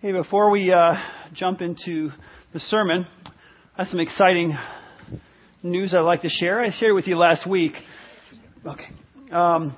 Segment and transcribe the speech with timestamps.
[0.00, 0.94] Hey, before we uh,
[1.32, 2.10] jump into
[2.52, 3.04] the sermon,
[3.76, 4.56] I have some exciting
[5.64, 6.60] news I'd like to share.
[6.60, 7.72] I shared with you last week.
[8.64, 8.86] Okay.
[9.32, 9.76] Um,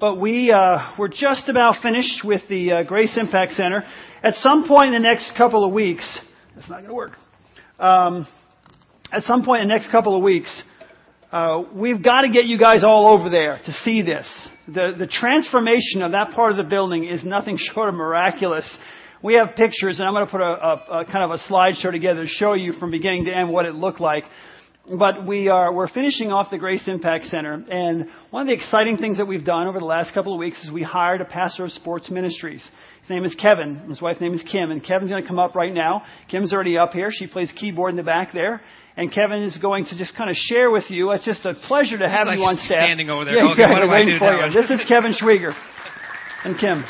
[0.00, 3.84] but we, uh, we're just about finished with the uh, Grace Impact Center.
[4.24, 6.18] At some point in the next couple of weeks,
[6.56, 7.12] that's not going to work.
[7.78, 8.26] Um,
[9.12, 10.50] at some point in the next couple of weeks,
[11.30, 14.26] uh, we've got to get you guys all over there to see this.
[14.66, 18.68] The, the transformation of that part of the building is nothing short of miraculous.
[19.22, 21.92] We have pictures, and I'm going to put a, a, a kind of a slideshow
[21.92, 24.24] together to show you from beginning to end what it looked like.
[24.98, 27.62] But we are, we're finishing off the Grace Impact Center.
[27.70, 30.58] And one of the exciting things that we've done over the last couple of weeks
[30.64, 32.66] is we hired a pastor of sports ministries.
[33.02, 33.76] His name is Kevin.
[33.90, 34.70] His wife's name is Kim.
[34.70, 36.02] And Kevin's going to come up right now.
[36.28, 37.10] Kim's already up here.
[37.12, 38.62] She plays keyboard in the back there.
[38.96, 41.12] And Kevin is going to just kind of share with you.
[41.12, 42.82] It's just a pleasure to have like you on staff.
[42.82, 43.34] standing over there.
[43.34, 43.74] Yeah, Okay, exactly.
[43.74, 44.52] what do I waiting do for you.
[44.52, 45.52] This is Kevin Schwieger.
[46.44, 46.82] And Kim.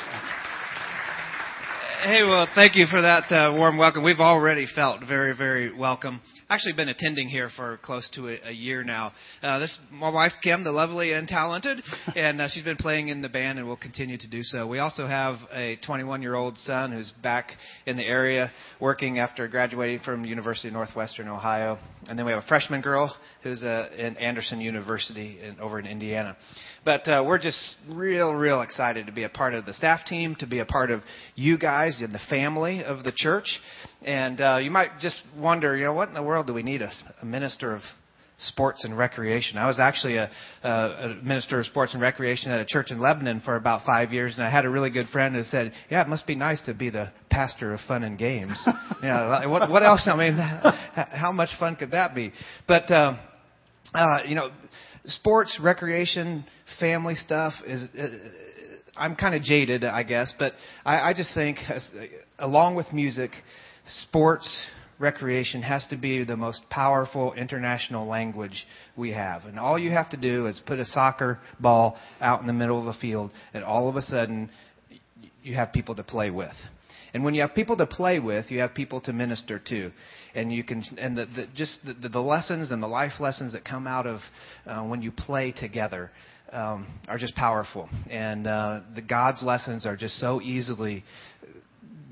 [2.02, 4.02] Hey, well, thank you for that uh, warm welcome.
[4.02, 6.22] We've already felt very, very welcome.
[6.48, 9.12] Actually, been attending here for close to a, a year now.
[9.42, 11.82] Uh, this my wife Kim, the lovely and talented,
[12.16, 14.66] and uh, she's been playing in the band and will continue to do so.
[14.66, 17.50] We also have a 21-year-old son who's back
[17.84, 22.42] in the area working after graduating from University of Northwestern Ohio, and then we have
[22.42, 26.34] a freshman girl who's uh, in Anderson University in, over in Indiana.
[26.84, 30.34] But uh, we're just real, real excited to be a part of the staff team,
[30.36, 31.02] to be a part of
[31.34, 33.60] you guys and the family of the church.
[34.02, 36.80] And uh, you might just wonder, you know, what in the world do we need
[36.80, 37.82] a, a minister of
[38.38, 39.58] sports and recreation?
[39.58, 40.30] I was actually a,
[40.62, 44.14] a, a minister of sports and recreation at a church in Lebanon for about five
[44.14, 46.62] years, and I had a really good friend who said, "Yeah, it must be nice
[46.62, 48.58] to be the pastor of fun and games."
[49.02, 50.08] you know, what, what else?
[50.10, 50.32] I mean,
[51.12, 52.32] how much fun could that be?
[52.66, 53.18] But um,
[53.94, 54.50] uh, you know,
[55.06, 56.44] sports, recreation,
[56.78, 57.82] family stuff is.
[57.98, 58.08] Uh,
[58.96, 60.52] I'm kind of jaded, I guess, but
[60.84, 61.90] I, I just think, as,
[62.38, 63.30] along with music,
[64.02, 64.66] sports,
[64.98, 68.66] recreation has to be the most powerful international language
[68.96, 69.44] we have.
[69.44, 72.78] And all you have to do is put a soccer ball out in the middle
[72.78, 74.50] of a field, and all of a sudden,
[75.42, 76.56] you have people to play with.
[77.12, 79.92] And when you have people to play with, you have people to minister to,
[80.34, 83.64] and you can and the, the, just the, the lessons and the life lessons that
[83.64, 84.20] come out of
[84.66, 86.10] uh, when you play together
[86.52, 87.88] um, are just powerful.
[88.08, 91.04] And uh, the God's lessons are just so easily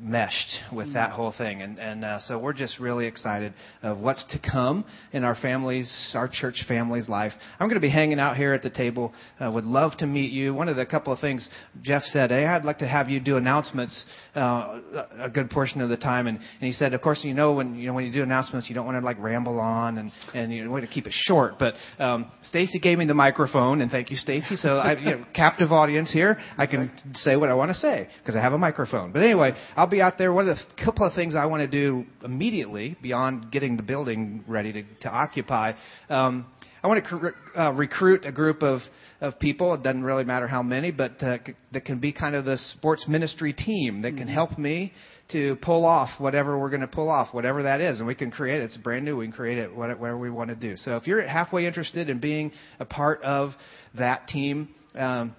[0.00, 1.62] meshed with that whole thing.
[1.62, 6.12] And, and uh, so we're just really excited of what's to come in our families,
[6.14, 7.32] our church family's life.
[7.58, 9.12] I'm going to be hanging out here at the table.
[9.40, 10.54] Uh, would love to meet you.
[10.54, 11.48] One of the couple of things
[11.82, 14.04] Jeff said, hey, I'd like to have you do announcements
[14.36, 14.80] uh,
[15.18, 16.26] a good portion of the time.
[16.26, 18.68] And, and he said, of course, you know when you know when you do announcements,
[18.68, 21.54] you don't want to like ramble on and and you want to keep it short.
[21.58, 24.56] But um, Stacy gave me the microphone, and thank you, Stacy.
[24.56, 26.38] So I, you know, captive audience here.
[26.56, 29.12] I can say what I want to say because I have a microphone.
[29.12, 30.32] But anyway, I'll be out there.
[30.32, 34.44] One of the couple of things I want to do immediately, beyond getting the building
[34.46, 35.72] ready to, to occupy,
[36.08, 36.46] um,
[36.82, 38.80] I want to cr- uh, recruit a group of,
[39.20, 39.74] of people.
[39.74, 42.56] It doesn't really matter how many, but uh, c- that can be kind of the
[42.56, 44.92] sports ministry team that can help me
[45.32, 47.98] to pull off whatever we're going to pull off, whatever that is.
[47.98, 48.64] And we can create it.
[48.64, 49.16] It's brand new.
[49.16, 50.76] We can create it whatever we want to do.
[50.76, 53.50] So if you're halfway interested in being a part of
[53.94, 55.34] that team, um,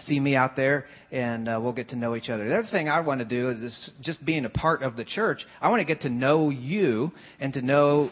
[0.00, 2.48] see me out there and uh, we'll get to know each other.
[2.48, 5.04] The other thing I want to do is this, just being a part of the
[5.04, 5.44] church.
[5.60, 8.10] I want to get to know you and to know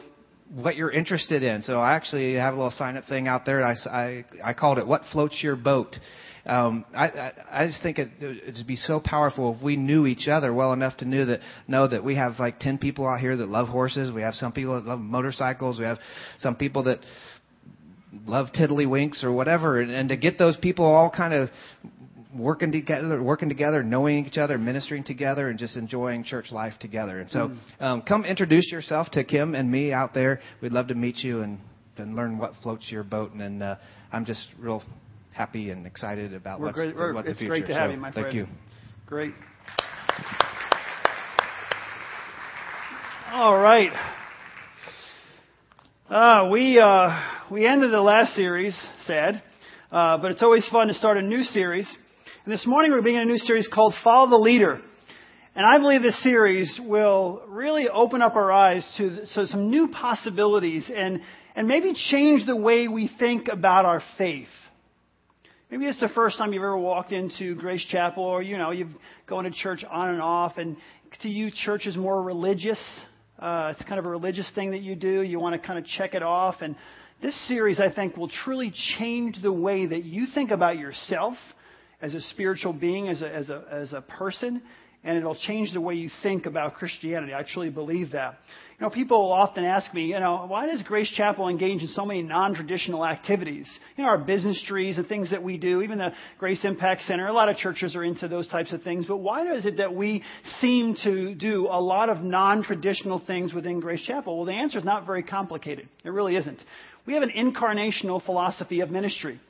[0.52, 1.62] what you're interested in.
[1.62, 3.64] So I actually have a little sign up thing out there.
[3.64, 5.96] I, I, I called it What Floats Your Boat.
[6.46, 10.26] Um, I, I, I just think it, it'd be so powerful if we knew each
[10.26, 13.36] other well enough to know that know that we have like ten people out here
[13.36, 14.10] that love horses.
[14.10, 15.78] We have some people that love motorcycles.
[15.78, 15.98] We have
[16.38, 17.00] some people that
[18.26, 21.50] love tiddlywinks or whatever, and, and to get those people all kind of
[22.34, 27.20] working together, working together, knowing each other, ministering together, and just enjoying church life together.
[27.20, 30.40] And so, um, come introduce yourself to Kim and me out there.
[30.60, 31.58] We'd love to meet you and,
[31.96, 33.32] and learn what floats your boat.
[33.32, 33.76] And, and uh,
[34.12, 34.82] I'm just real
[35.32, 37.14] happy and excited about We're what's, great.
[37.14, 37.50] What the it's future.
[37.50, 38.36] great to have so, you, my thank friend.
[38.36, 38.46] you.
[39.06, 39.32] Great.
[43.32, 43.92] All right.
[46.10, 47.20] Uh, we uh,
[47.52, 48.76] we ended the last series,
[49.06, 49.40] sad,
[49.92, 51.86] uh, but it's always fun to start a new series.
[52.44, 54.80] And this morning we're beginning a new series called Follow the Leader.
[55.54, 59.86] And I believe this series will really open up our eyes to so some new
[59.86, 61.20] possibilities and
[61.54, 64.48] and maybe change the way we think about our faith.
[65.70, 68.96] Maybe it's the first time you've ever walked into Grace Chapel, or you know, you've
[69.28, 70.76] gone to church on and off, and
[71.22, 72.80] to you, church is more religious.
[73.40, 75.22] Uh, it's kind of a religious thing that you do.
[75.22, 76.76] You want to kind of check it off, and
[77.22, 81.34] this series, I think, will truly change the way that you think about yourself
[82.02, 84.60] as a spiritual being, as a as a as a person,
[85.04, 87.32] and it'll change the way you think about Christianity.
[87.32, 88.38] I truly believe that.
[88.80, 92.06] You know, people often ask me, you know, why does Grace Chapel engage in so
[92.06, 93.68] many non-traditional activities?
[93.94, 97.26] You know, our business trees and things that we do, even the Grace Impact Center,
[97.26, 99.94] a lot of churches are into those types of things, but why is it that
[99.94, 100.22] we
[100.60, 104.38] seem to do a lot of non-traditional things within Grace Chapel?
[104.38, 105.86] Well, the answer is not very complicated.
[106.02, 106.62] It really isn't.
[107.04, 109.40] We have an incarnational philosophy of ministry.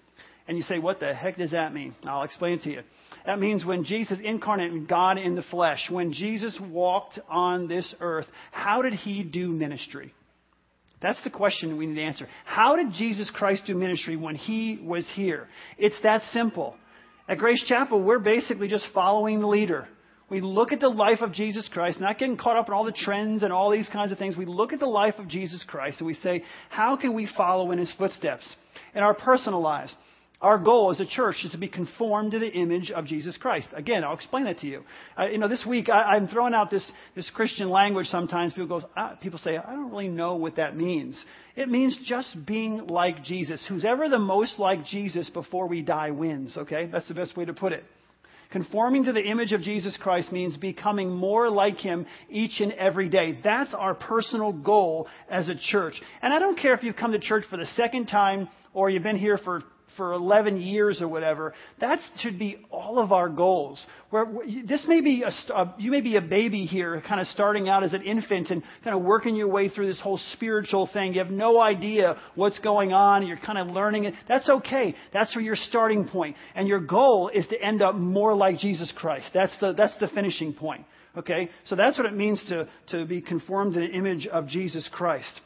[0.51, 1.95] And you say, what the heck does that mean?
[2.03, 2.81] I'll explain it to you.
[3.25, 8.27] That means when Jesus incarnated, God in the flesh, when Jesus walked on this earth,
[8.51, 10.13] how did he do ministry?
[11.01, 12.27] That's the question we need to answer.
[12.45, 15.47] How did Jesus Christ do ministry when he was here?
[15.79, 16.75] It's that simple.
[17.29, 19.87] At Grace Chapel, we're basically just following the leader.
[20.31, 22.91] We look at the life of Jesus Christ, not getting caught up in all the
[22.91, 24.37] trends and all these kinds of things.
[24.37, 27.71] We look at the life of Jesus Christ and we say, how can we follow
[27.71, 28.53] in his footsteps
[28.97, 29.95] in our personal lives?
[30.41, 33.69] Our goal as a church is to be conformed to the image of Jesus Christ.
[33.75, 34.85] Again, I'll explain that to you.
[35.19, 38.55] Uh, you know, this week I, am throwing out this, this Christian language sometimes.
[38.55, 41.23] People, goes, ah, people say, I don't really know what that means.
[41.57, 43.63] It means just being like Jesus.
[43.69, 46.89] Who's ever the most like Jesus before we die wins, okay?
[46.91, 47.85] That's the best way to put it.
[48.51, 53.11] Conforming to the image of Jesus Christ means becoming more like Him each and every
[53.11, 53.39] day.
[53.45, 56.01] That's our personal goal as a church.
[56.23, 59.03] And I don't care if you've come to church for the second time or you've
[59.03, 59.63] been here for
[60.01, 61.53] for 11 years or whatever.
[61.79, 63.85] That should be all of our goals.
[64.09, 64.25] Where
[64.67, 67.93] this may be a, you may be a baby here, kind of starting out as
[67.93, 71.13] an infant and kind of working your way through this whole spiritual thing.
[71.13, 73.27] You have no idea what's going on.
[73.27, 74.15] You're kind of learning it.
[74.27, 74.95] That's okay.
[75.13, 76.35] That's where your starting point.
[76.55, 79.27] And your goal is to end up more like Jesus Christ.
[79.35, 80.87] That's the, that's the finishing point.
[81.15, 81.51] Okay?
[81.67, 85.43] So that's what it means to, to be conformed to the image of Jesus Christ.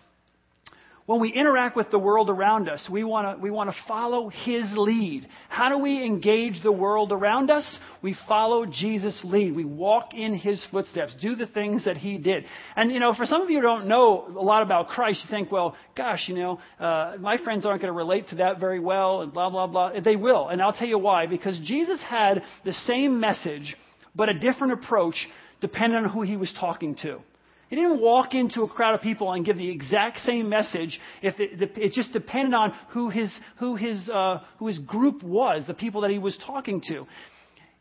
[1.06, 4.31] When we interact with the world around us, we want to we want to follow
[4.31, 5.29] his lead.
[5.51, 7.79] How do we engage the world around us?
[8.01, 9.55] We follow Jesus' lead.
[9.55, 12.47] We walk in his footsteps, do the things that he did.
[12.75, 15.31] And you know, for some of you who don't know a lot about Christ, you
[15.31, 18.81] think, well, gosh, you know, uh, my friends aren't going to relate to that very
[18.81, 20.01] well, and blah blah blah.
[20.01, 21.27] They will, and I'll tell you why.
[21.27, 23.77] Because Jesus had the same message,
[24.17, 25.17] but a different approach
[25.61, 27.21] depending on who he was talking to.
[27.70, 31.00] He didn't walk into a crowd of people and give the exact same message.
[31.22, 35.66] If it, it just depended on who his who his uh, who his group was,
[35.66, 37.06] the people that he was talking to.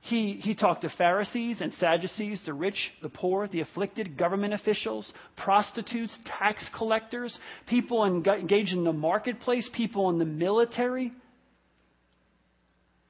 [0.06, 5.14] He, he talked to Pharisees and Sadducees, the rich, the poor, the afflicted, government officials,
[5.38, 7.38] prostitutes, tax collectors,
[7.68, 11.14] people engaged in the marketplace, people in the military.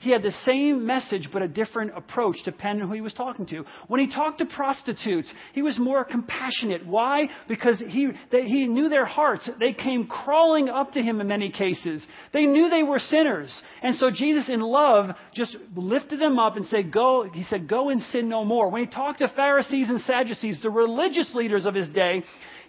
[0.04, 3.46] He had the same message, but a different approach depending on who he was talking
[3.46, 3.64] to.
[3.88, 6.86] When he talked to prostitutes, he was more compassionate.
[6.86, 7.30] Why?
[7.48, 9.50] Because he, they, he knew their hearts.
[9.62, 12.06] They came crawling up to him in many cases.
[12.34, 13.50] They knew they were sinners.
[13.82, 17.88] And so Jesus, in love, just lifted them up and said, Go, he said, Go
[17.88, 18.70] and sin no more.
[18.70, 22.24] When he talked to Pharisees and Sadducees, the religious leaders of his day,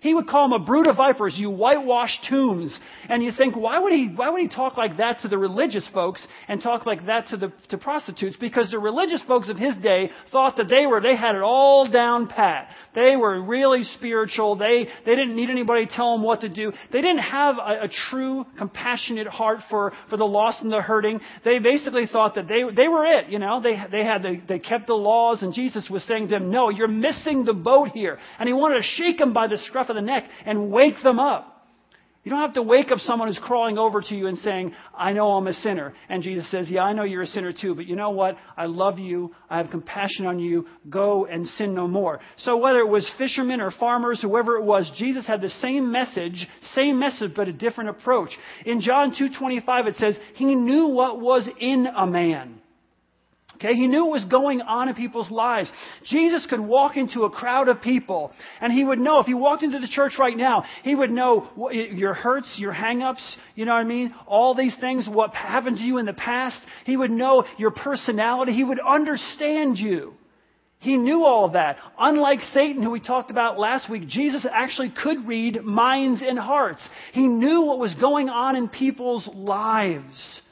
[0.05, 2.79] he would call them a brood of vipers, you whitewashed tombs.
[3.09, 5.89] And you think, why would he, why would he talk like that to the religious
[5.95, 8.37] folks and talk like that to the, to prostitutes?
[8.39, 11.91] Because the religious folks of his day thought that they were, they had it all
[11.91, 12.69] down pat.
[12.95, 14.57] They were really spiritual.
[14.57, 16.73] They, they didn't need anybody to tell them what to do.
[16.93, 21.21] They didn't have a, a true compassionate heart for, for the lost and the hurting.
[21.45, 23.61] They basically thought that they, they were it, you know.
[23.61, 26.69] They, they had, the, they kept the laws and Jesus was saying to them, no,
[26.69, 28.19] you're missing the boat here.
[28.39, 31.19] And he wanted to shake them by the scruff of the neck and wake them
[31.19, 31.55] up.
[32.25, 35.13] You don't have to wake up someone who's crawling over to you and saying, I
[35.13, 35.93] know I'm a sinner.
[36.09, 38.39] And Jesus says, Yeah, I know you're a sinner too, but you know what?
[38.57, 39.35] I love you.
[39.51, 40.67] I have compassion on you.
[40.89, 42.21] Go and sin no more.
[42.39, 46.47] So whether it was fishermen or farmers, whoever it was, Jesus had the same message,
[46.75, 48.31] same message, but a different approach.
[48.65, 52.59] In John 2.25 it says, He knew what was in a man.
[53.57, 55.71] Okay, he knew what was going on in people's lives.
[56.07, 59.63] Jesus could walk into a crowd of people and he would know, if he walked
[59.63, 63.23] into the church right now, he would know your hurts, your hangups,
[63.55, 64.15] you know what I mean?
[64.27, 66.59] All these things, what happened to you in the past.
[66.85, 68.53] He would know your personality.
[68.53, 70.15] He would understand you.
[70.81, 71.79] He knew all of that.
[71.99, 76.83] Unlike Satan, who we talked about last week, Jesus actually could read minds and hearts.
[77.13, 80.43] He knew what was going on in people's lives.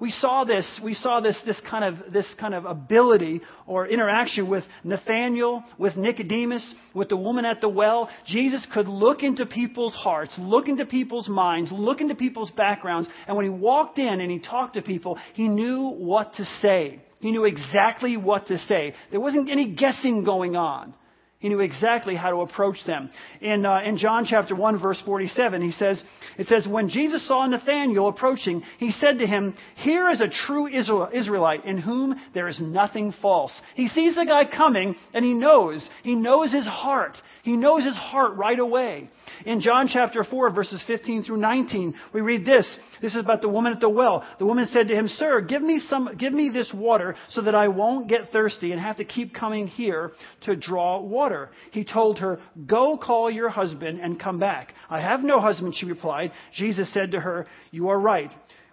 [0.00, 4.48] We saw this, we saw this, this kind of, this kind of ability or interaction
[4.48, 6.64] with Nathaniel, with Nicodemus,
[6.94, 8.08] with the woman at the well.
[8.26, 13.36] Jesus could look into people's hearts, look into people's minds, look into people's backgrounds, and
[13.36, 17.02] when he walked in and he talked to people, he knew what to say.
[17.20, 18.94] He knew exactly what to say.
[19.10, 20.94] There wasn't any guessing going on.
[21.40, 23.10] He knew exactly how to approach them.
[23.40, 26.02] In, uh, in John chapter 1 verse 47, he says,
[26.36, 30.68] it says, when Jesus saw Nathanael approaching, he said to him, here is a true
[30.68, 33.52] Israelite in whom there is nothing false.
[33.74, 37.16] He sees the guy coming and he knows, he knows his heart.
[37.42, 39.08] He knows his heart right away.
[39.46, 42.66] In John chapter 4, verses 15 through 19, we read this.
[43.00, 44.24] This is about the woman at the well.
[44.38, 47.54] The woman said to him, Sir, give me some, give me this water so that
[47.54, 50.12] I won't get thirsty and have to keep coming here
[50.44, 51.50] to draw water.
[51.70, 54.74] He told her, Go call your husband and come back.
[54.90, 56.32] I have no husband, she replied.
[56.54, 58.30] Jesus said to her, You are right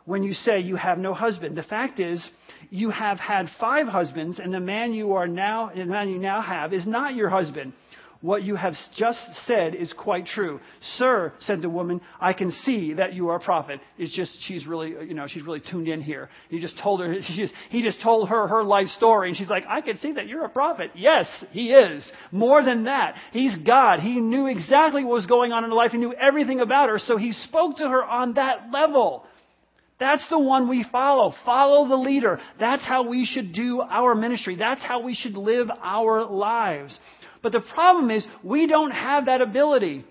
[0.08, 1.58] when you say you have no husband.
[1.58, 2.24] The fact is,
[2.70, 6.42] you have had five husbands, and the man you are now, the man you now
[6.42, 7.74] have, is not your husband.
[8.22, 10.60] What you have just said is quite true.
[10.98, 13.80] Sir, said the woman, I can see that you are a prophet.
[13.98, 16.30] It's just, she's really, you know, she's really tuned in here.
[16.50, 19.66] He just told her, just, he just told her her life story, and she's like,
[19.68, 20.92] I can see that you're a prophet.
[20.96, 22.10] Yes, he is.
[22.32, 24.00] More than that, he's God.
[24.00, 25.92] He knew exactly what was going on in her life.
[25.92, 29.26] He knew everything about her, so he spoke to her on that level.
[30.00, 31.34] That's the one we follow.
[31.44, 32.40] Follow the leader.
[32.60, 34.56] That's how we should do our ministry.
[34.56, 36.98] That's how we should live our lives.
[37.48, 40.04] But the problem is we don't have that ability.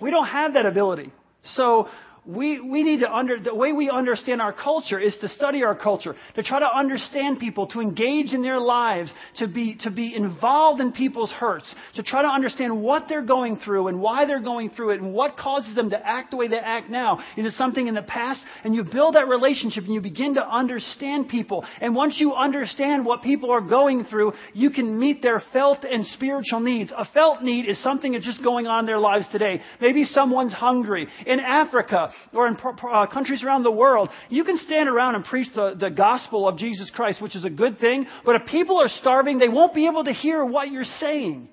[0.00, 1.10] We don't have that ability.
[1.42, 1.88] So
[2.26, 5.76] we, we need to under, the way we understand our culture is to study our
[5.76, 10.14] culture, to try to understand people, to engage in their lives, to be, to be
[10.14, 14.42] involved in people's hurts, to try to understand what they're going through and why they're
[14.42, 17.18] going through it and what causes them to act the way they act now.
[17.36, 18.40] Is it something in the past?
[18.64, 21.64] And you build that relationship and you begin to understand people.
[21.80, 26.04] And once you understand what people are going through, you can meet their felt and
[26.08, 26.92] spiritual needs.
[26.96, 29.62] A felt need is something that's just going on in their lives today.
[29.80, 31.06] Maybe someone's hungry.
[31.24, 35.48] In Africa, or in uh, countries around the world, you can stand around and preach
[35.54, 38.06] the, the gospel of Jesus Christ, which is a good thing.
[38.24, 41.48] But if people are starving, they won't be able to hear what you're saying.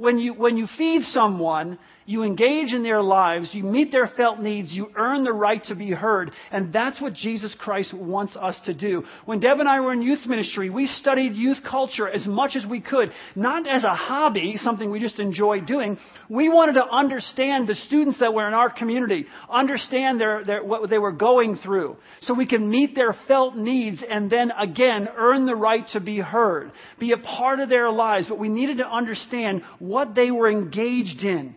[0.00, 4.40] When you, when you feed someone, you engage in their lives, you meet their felt
[4.40, 6.32] needs, you earn the right to be heard.
[6.50, 9.04] And that's what Jesus Christ wants us to do.
[9.26, 12.66] When Deb and I were in youth ministry, we studied youth culture as much as
[12.66, 15.98] we could, not as a hobby, something we just enjoy doing.
[16.28, 20.90] We wanted to understand the students that were in our community, understand their, their, what
[20.90, 25.46] they were going through, so we can meet their felt needs and then again earn
[25.46, 28.26] the right to be heard, be a part of their lives.
[28.28, 31.54] But we needed to understand what they were engaged in.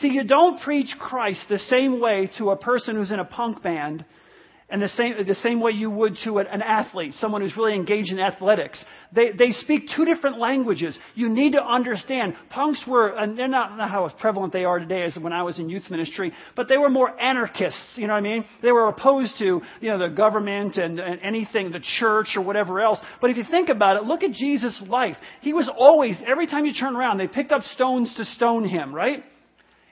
[0.00, 3.62] See, you don't preach Christ the same way to a person who's in a punk
[3.62, 4.04] band
[4.70, 8.10] and the same, the same way you would to an athlete, someone who's really engaged
[8.10, 8.82] in athletics.
[9.14, 10.98] They, they speak two different languages.
[11.14, 12.34] You need to understand.
[12.48, 15.58] Punks were, and they're not, not how prevalent they are today as when I was
[15.58, 18.44] in youth ministry, but they were more anarchists, you know what I mean?
[18.62, 22.80] They were opposed to, you know, the government and, and anything, the church or whatever
[22.80, 22.98] else.
[23.20, 25.16] But if you think about it, look at Jesus' life.
[25.42, 28.94] He was always, every time you turn around, they picked up stones to stone him,
[28.94, 29.24] right?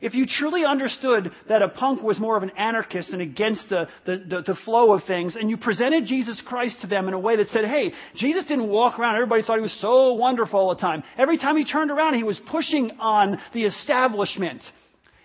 [0.01, 3.87] If you truly understood that a punk was more of an anarchist and against the,
[4.07, 7.19] the, the, the, flow of things, and you presented Jesus Christ to them in a
[7.19, 10.75] way that said, hey, Jesus didn't walk around, everybody thought he was so wonderful all
[10.75, 11.03] the time.
[11.19, 14.63] Every time he turned around, he was pushing on the establishment.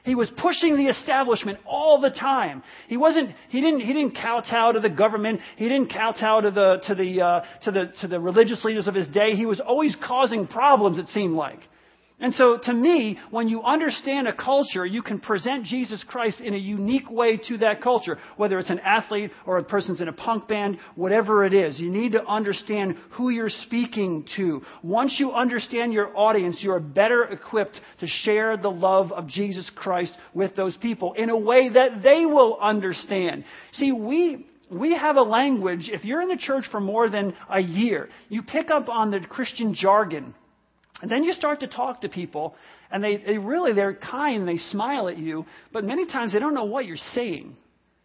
[0.03, 2.61] He was pushing the establishment all the time.
[2.87, 5.39] He wasn't, he didn't, he didn't kowtow to the government.
[5.55, 8.93] He didn't kowtow to the, to the, uh, to the, to the religious leaders of
[8.93, 9.35] his day.
[9.35, 11.59] He was always causing problems, it seemed like.
[12.17, 16.53] And so, to me, when you understand a culture, you can present Jesus Christ in
[16.53, 18.17] a unique way to that culture.
[18.37, 21.89] Whether it's an athlete or a person's in a punk band, whatever it is, you
[21.89, 24.61] need to understand who you're speaking to.
[24.81, 29.69] Once you understand your audience, you are better equipped to share the love of Jesus
[29.75, 33.43] Christ with those people in a way that they will understand.
[33.73, 37.59] See, we, we have a language, if you're in the church for more than a
[37.59, 40.33] year, you pick up on the Christian jargon
[41.01, 42.55] and then you start to talk to people,
[42.89, 46.53] and they, they really, they're kind, they smile at you, but many times they don't
[46.53, 47.55] know what you're saying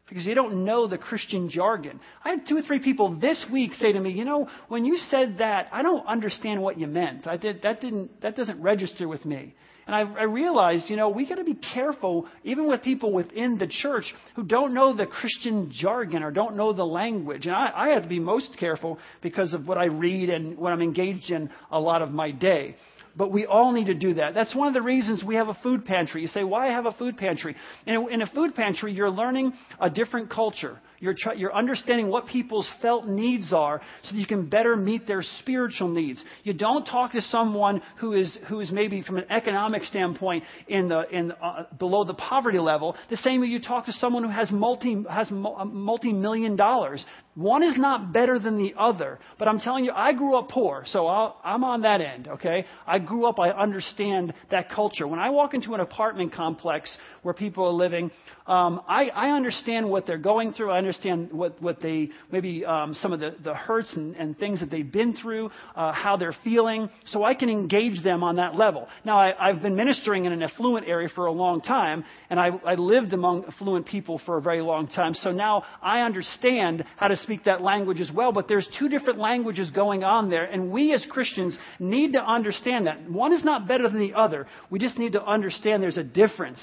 [0.08, 2.00] because you don't know the Christian jargon.
[2.24, 4.96] I had two or three people this week say to me, you know, when you
[5.08, 7.28] said that, I don't understand what you meant.
[7.28, 9.54] I did, that, didn't, that doesn't register with me.
[9.86, 13.58] And I, I realized, you know, we got to be careful, even with people within
[13.58, 14.04] the church
[14.36, 17.46] who don't know the Christian jargon or don't know the language.
[17.46, 20.72] And I, I have to be most careful because of what I read and what
[20.72, 22.76] I'm engaged in a lot of my day.
[23.16, 24.34] But we all need to do that.
[24.34, 26.22] That's one of the reasons we have a food pantry.
[26.22, 27.56] You say, why have a food pantry?
[27.86, 30.78] In, a, in a food pantry, you're learning a different culture.
[31.00, 35.06] You're, try, you're understanding what people's felt needs are so that you can better meet
[35.06, 36.22] their spiritual needs.
[36.44, 40.88] You don't talk to someone who is, who is maybe from an economic standpoint in
[40.88, 44.30] the, in, uh, below the poverty level the same way you talk to someone who
[44.30, 47.04] has multi, has multi-million dollars.
[47.34, 49.18] One is not better than the other.
[49.38, 52.66] But I'm telling you, I grew up poor, so i am on that end, okay?
[52.86, 55.06] I grew up, I understand that culture.
[55.06, 58.10] When I walk into an apartment complex where people are living,
[58.46, 60.72] um, I, I understand what they're going through.
[60.72, 64.58] I understand what, what they, maybe um, some of the, the hurts and, and things
[64.58, 68.56] that they've been through, uh, how they're feeling, so I can engage them on that
[68.56, 68.88] level.
[69.04, 72.48] Now, I, I've been ministering in an affluent area for a long time, and I,
[72.66, 77.06] I lived among affluent people for a very long time, so now I understand how
[77.06, 80.72] to speak that language as well, but there's two different languages going on there, and
[80.72, 83.08] we as Christians need to understand that.
[83.08, 84.48] One is not better than the other.
[84.70, 86.58] We just need to understand there's a difference.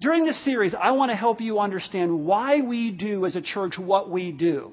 [0.00, 3.74] During this series, I want to help you understand why we do as a church
[3.78, 4.72] what we do.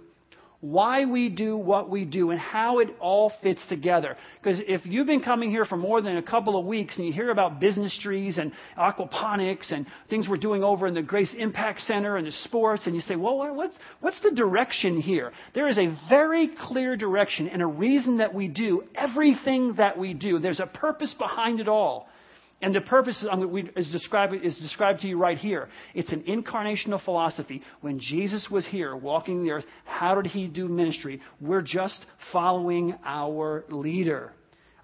[0.62, 4.16] Why we do what we do and how it all fits together.
[4.42, 7.12] Because if you've been coming here for more than a couple of weeks and you
[7.12, 11.82] hear about business trees and aquaponics and things we're doing over in the Grace Impact
[11.82, 15.34] Center and the sports, and you say, well, what's, what's the direction here?
[15.54, 20.14] There is a very clear direction and a reason that we do everything that we
[20.14, 20.40] do.
[20.40, 22.08] There's a purpose behind it all.
[22.62, 23.24] And the purpose
[23.76, 25.70] is described, is described to you right here.
[25.94, 27.62] It's an incarnational philosophy.
[27.82, 31.22] When Jesus was here walking the earth, how did he do ministry?
[31.40, 34.34] We're just following our leader.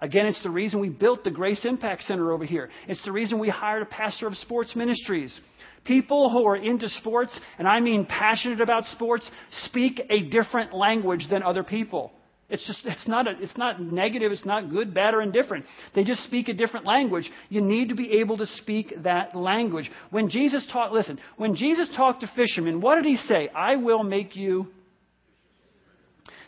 [0.02, 2.70] Again, it's the reason we built the Grace Impact Center over here.
[2.88, 5.40] It's the reason we hired a pastor of sports ministries.
[5.84, 9.28] People who are into sports, and I mean passionate about sports,
[9.66, 12.12] speak a different language than other people.
[12.50, 15.66] It's just, it's not, a, it's not negative, it's not good, bad, or indifferent.
[15.96, 17.30] They just speak a different language.
[17.50, 19.90] You need to be able to speak that language.
[20.12, 23.50] When Jesus taught, listen, when Jesus talked to fishermen, what did he say?
[23.50, 24.68] I will make you.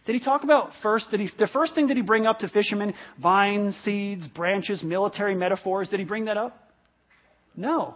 [0.06, 2.50] Did he talk about first, did he, the first thing that he bring up to
[2.50, 6.72] fishermen, vines, seeds, branches, military metaphors, did he bring that up?
[7.56, 7.96] No.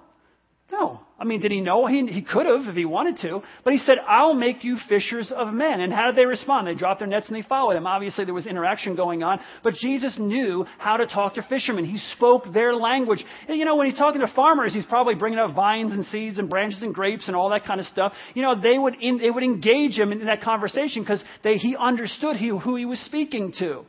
[0.71, 1.01] No.
[1.17, 1.85] I mean, did he know?
[1.85, 3.41] He, he could have if he wanted to.
[3.65, 5.81] But he said, I'll make you fishers of men.
[5.81, 6.67] And how did they respond?
[6.67, 7.85] They dropped their nets and they followed him.
[7.85, 9.41] Obviously, there was interaction going on.
[9.61, 11.83] But Jesus knew how to talk to fishermen.
[11.83, 13.23] He spoke their language.
[13.47, 16.37] And, you know, when he's talking to farmers, he's probably bringing up vines and seeds
[16.37, 18.13] and branches and grapes and all that kind of stuff.
[18.33, 22.37] You know, they would, in, they would engage him in, that conversation because he understood
[22.37, 23.83] he, who he was speaking to.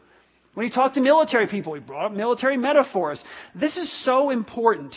[0.55, 3.23] When he talked to military people, he brought up military metaphors.
[3.55, 4.95] This is so important.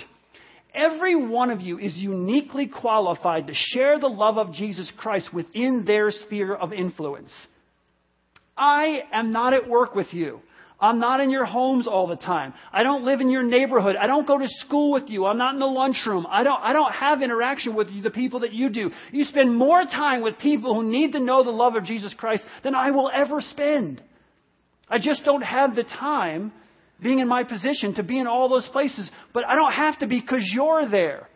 [0.73, 5.85] Every one of you is uniquely qualified to share the love of Jesus Christ within
[5.85, 7.31] their sphere of influence.
[8.57, 10.41] I am not at work with you.
[10.79, 12.53] I'm not in your homes all the time.
[12.73, 13.95] I don't live in your neighborhood.
[13.95, 15.25] I don't go to school with you.
[15.25, 16.25] I'm not in the lunchroom.
[16.29, 18.91] I don't, I don't have interaction with you, the people that you do.
[19.11, 22.43] You spend more time with people who need to know the love of Jesus Christ
[22.63, 24.01] than I will ever spend.
[24.89, 26.51] I just don't have the time
[27.03, 30.07] being in my position to be in all those places, but I don't have to
[30.07, 31.29] be because you're there.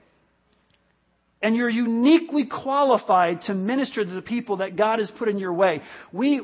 [1.40, 5.54] And you're uniquely qualified to minister to the people that God has put in your
[5.54, 5.82] way.
[6.12, 6.42] We,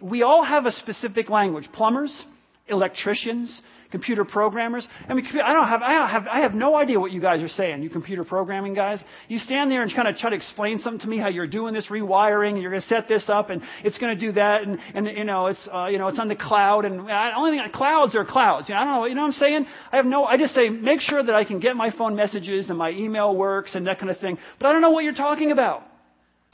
[0.00, 1.68] we all have a specific language.
[1.74, 2.24] Plumbers,
[2.68, 3.60] electricians,
[3.94, 4.88] computer programmers.
[5.08, 7.40] I mean, I don't have, I don't have, I have no idea what you guys
[7.42, 9.00] are saying, you computer programming guys.
[9.28, 11.74] You stand there and kind of try to explain something to me how you're doing
[11.74, 14.62] this rewiring and you're going to set this up and it's going to do that
[14.62, 17.56] and, and you know, it's, uh, you know, it's on the cloud and I only
[17.56, 18.68] think clouds are clouds.
[18.68, 19.66] You know, I don't know, you know what I'm saying?
[19.92, 22.70] I have no, I just say make sure that I can get my phone messages
[22.70, 24.38] and my email works and that kind of thing.
[24.58, 25.82] But I don't know what you're talking about.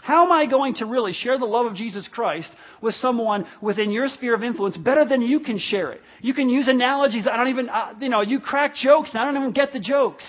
[0.03, 3.91] How am I going to really share the love of Jesus Christ with someone within
[3.91, 6.01] your sphere of influence better than you can share it?
[6.21, 7.27] You can use analogies.
[7.31, 9.81] I don't even, uh, you know, you crack jokes and I don't even get the
[9.81, 10.25] jokes.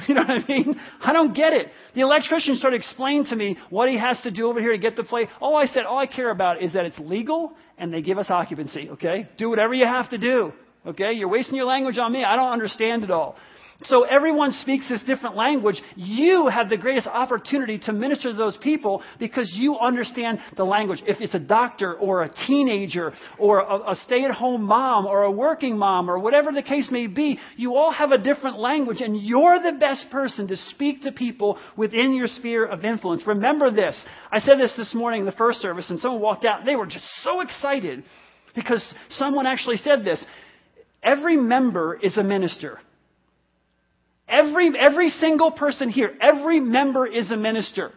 [0.08, 0.80] You know what I mean?
[1.02, 1.68] I don't get it.
[1.94, 4.96] The electrician started explaining to me what he has to do over here to get
[4.96, 5.28] the play.
[5.42, 8.30] All I said, all I care about is that it's legal and they give us
[8.30, 9.28] occupancy, okay?
[9.36, 10.54] Do whatever you have to do,
[10.86, 11.12] okay?
[11.12, 12.24] You're wasting your language on me.
[12.24, 13.36] I don't understand it all.
[13.84, 15.80] So everyone speaks this different language.
[15.96, 21.02] You have the greatest opportunity to minister to those people because you understand the language.
[21.06, 25.78] If it's a doctor or a teenager or a, a stay-at-home mom or a working
[25.78, 29.58] mom or whatever the case may be, you all have a different language and you're
[29.62, 33.26] the best person to speak to people within your sphere of influence.
[33.26, 33.98] Remember this.
[34.30, 36.76] I said this this morning in the first service and someone walked out and they
[36.76, 38.04] were just so excited
[38.54, 40.22] because someone actually said this.
[41.02, 42.78] Every member is a minister.
[44.30, 47.92] Every, every single person here, every member is a minister.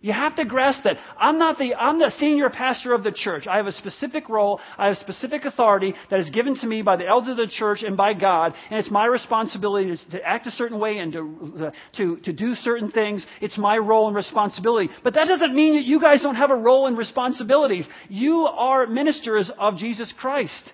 [0.00, 0.96] You have to grasp that.
[1.18, 3.48] I'm not the, I'm the senior pastor of the church.
[3.48, 4.60] I have a specific role.
[4.76, 7.82] I have specific authority that is given to me by the elders of the church
[7.82, 8.54] and by God.
[8.70, 12.92] And it's my responsibility to, act a certain way and to, to, to do certain
[12.92, 13.26] things.
[13.40, 14.88] It's my role and responsibility.
[15.02, 17.88] But that doesn't mean that you guys don't have a role and responsibilities.
[18.08, 20.72] You are ministers of Jesus Christ.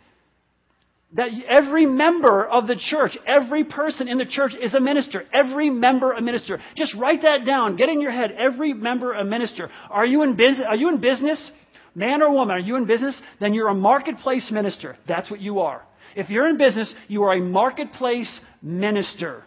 [1.15, 5.25] That every member of the church, every person in the church is a minister.
[5.33, 6.61] Every member a minister.
[6.77, 7.77] Just write that down.
[7.77, 8.33] Get in your head.
[8.33, 9.71] Every member a minister.
[9.91, 10.67] Are you in business?
[10.69, 11.51] Are you in business?
[11.95, 13.17] Man or woman, are you in business?
[13.41, 14.97] Then you're a marketplace minister.
[15.07, 15.83] That's what you are.
[16.17, 19.45] If you're in business, you are a marketplace minister.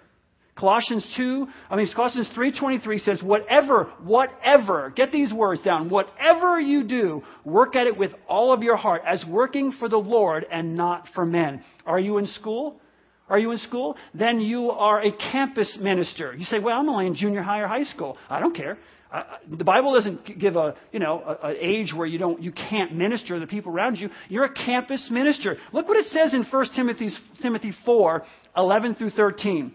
[0.57, 6.83] Colossians 2, I mean Colossians 3:23 says whatever whatever get these words down whatever you
[6.83, 10.75] do work at it with all of your heart as working for the Lord and
[10.75, 11.63] not for men.
[11.85, 12.81] Are you in school?
[13.29, 13.97] Are you in school?
[14.13, 16.33] Then you are a campus minister.
[16.33, 18.77] You say, "Well, I'm only in junior high or high school." I don't care.
[19.11, 22.93] Uh, the Bible doesn't give a you know an age where you don't you can't
[22.95, 24.09] minister to the people around you.
[24.27, 25.57] You're a campus minister.
[25.71, 28.23] Look what it says in 1 Timothy Timothy 4,
[28.55, 29.73] 11 through 13.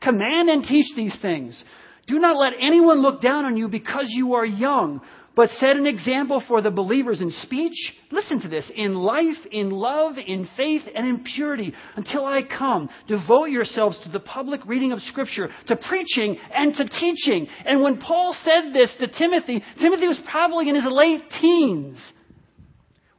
[0.00, 1.62] Command and teach these things.
[2.06, 5.00] Do not let anyone look down on you because you are young,
[5.34, 7.76] but set an example for the believers in speech.
[8.10, 8.70] Listen to this.
[8.74, 12.88] In life, in love, in faith, and in purity until I come.
[13.08, 17.48] Devote yourselves to the public reading of Scripture, to preaching, and to teaching.
[17.64, 21.98] And when Paul said this to Timothy, Timothy was probably in his late teens.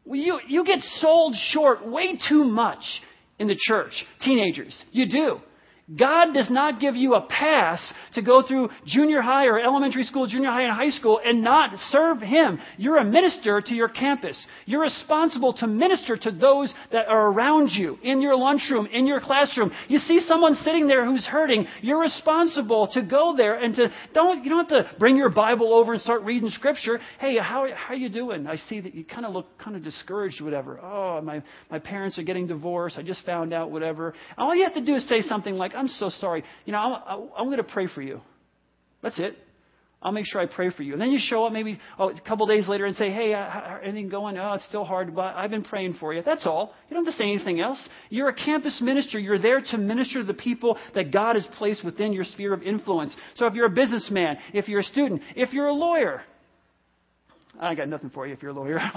[0.06, 2.84] You, you get sold short way too much
[3.38, 4.06] in the church.
[4.22, 5.42] Teenagers, you do.
[5.96, 7.82] God does not give you a pass
[8.16, 11.78] to go through junior high or elementary school, junior high, and high school and not
[11.92, 12.60] serve Him.
[12.78, 14.38] You're a minister to your campus.
[14.66, 19.22] You're responsible to minister to those that are around you, in your lunchroom, in your
[19.22, 19.72] classroom.
[19.88, 24.44] You see someone sitting there who's hurting, you're responsible to go there and to, don't,
[24.44, 27.00] you don't have to bring your Bible over and start reading scripture.
[27.20, 28.46] Hey, how, how are you doing?
[28.46, 30.82] I see that you kind of look kind of discouraged, whatever.
[30.82, 32.98] Oh, my, my parents are getting divorced.
[32.98, 34.14] I just found out, whatever.
[34.38, 36.44] All you have to do is say something like, I'm so sorry.
[36.66, 38.22] You know, I'm, I'm going to pray for you.
[39.02, 39.38] That's it.
[40.02, 40.94] I'll make sure I pray for you.
[40.94, 43.80] And then you show up maybe oh, a couple days later and say, hey, uh,
[43.84, 44.38] anything going?
[44.38, 46.22] Oh, it's still hard, but I've been praying for you.
[46.22, 46.76] That's all.
[46.88, 47.80] You don't have to say anything else.
[48.10, 49.18] You're a campus minister.
[49.18, 52.62] You're there to minister to the people that God has placed within your sphere of
[52.62, 53.16] influence.
[53.38, 56.22] So if you're a businessman, if you're a student, if you're a lawyer,
[57.60, 58.80] I got nothing for you if you're a lawyer.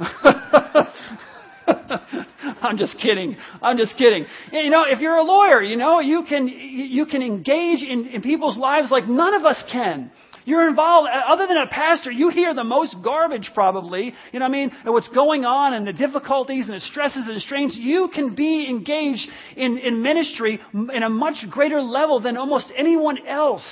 [2.62, 3.36] I'm just kidding.
[3.62, 4.26] I'm just kidding.
[4.52, 8.22] You know, if you're a lawyer, you know, you can, you can engage in, in
[8.22, 10.10] people's lives like none of us can.
[10.48, 14.46] You're involved, uh, other than a pastor, you hear the most garbage probably, you know
[14.46, 17.40] what I mean, and what's going on and the difficulties and the stresses and the
[17.40, 17.76] strains.
[17.76, 23.26] You can be engaged in, in ministry in a much greater level than almost anyone
[23.26, 23.66] else.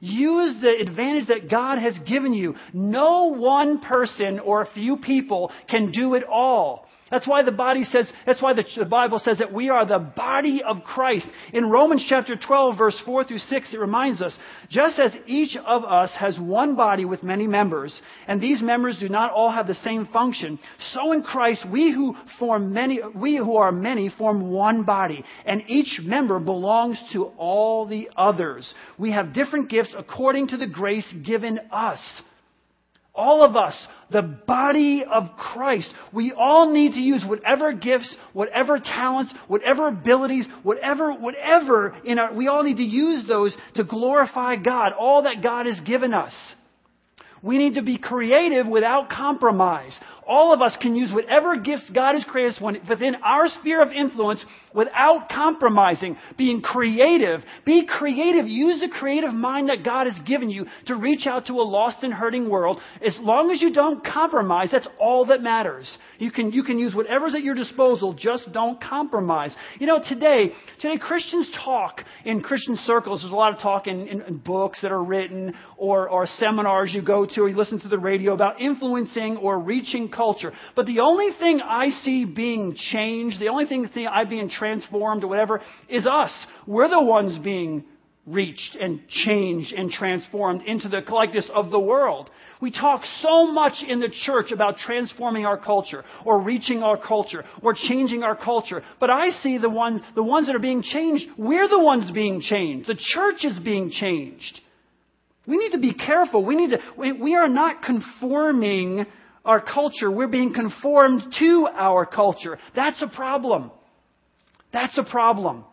[0.00, 2.56] Use the advantage that God has given you.
[2.72, 6.88] No one person or a few people can do it all.
[7.08, 10.00] That's why the body says, that's why the, the, Bible says that we are the
[10.00, 11.28] body of Christ.
[11.52, 14.36] In Romans chapter 12 verse 4 through 6, it reminds us,
[14.68, 19.08] just as each of us has one body with many members, and these members do
[19.08, 20.58] not all have the same function,
[20.92, 25.62] so in Christ we who form many, we who are many form one body, and
[25.68, 28.74] each member belongs to all the others.
[28.98, 32.00] We have different gifts according to the grace given us.
[33.14, 33.74] All of us,
[34.10, 40.46] the body of Christ, we all need to use whatever gifts, whatever talents, whatever abilities,
[40.62, 45.42] whatever, whatever in our, we all need to use those to glorify God, all that
[45.42, 46.32] God has given us.
[47.42, 49.98] We need to be creative without compromise.
[50.26, 54.44] All of us can use whatever gifts God has created within our sphere of influence
[54.74, 57.40] without compromising, being creative.
[57.64, 58.46] Be creative.
[58.46, 62.02] Use the creative mind that God has given you to reach out to a lost
[62.02, 62.80] and hurting world.
[63.04, 65.90] As long as you don't compromise, that's all that matters.
[66.18, 69.54] You can, you can use whatever's at your disposal, just don't compromise.
[69.78, 73.22] You know, today, today Christians talk in Christian circles.
[73.22, 76.92] There's a lot of talk in, in, in books that are written or, or seminars
[76.92, 80.52] you go to or you listen to the radio about influencing or reaching culture.
[80.74, 85.28] But the only thing I see being changed, the only thing I being transformed or
[85.28, 86.32] whatever, is us.
[86.66, 87.84] We're the ones being
[88.26, 92.28] reached and changed and transformed into the likeness of the world.
[92.60, 97.44] We talk so much in the church about transforming our culture or reaching our culture
[97.62, 98.82] or changing our culture.
[98.98, 102.40] But I see the ones, the ones that are being changed, we're the ones being
[102.40, 102.88] changed.
[102.88, 104.60] The church is being changed.
[105.46, 106.44] We need to be careful.
[106.44, 109.06] We need to, we, we are not conforming
[109.46, 110.10] our culture.
[110.10, 112.58] We're being conformed to our culture.
[112.74, 113.70] That's a problem.
[114.72, 115.64] That's a problem.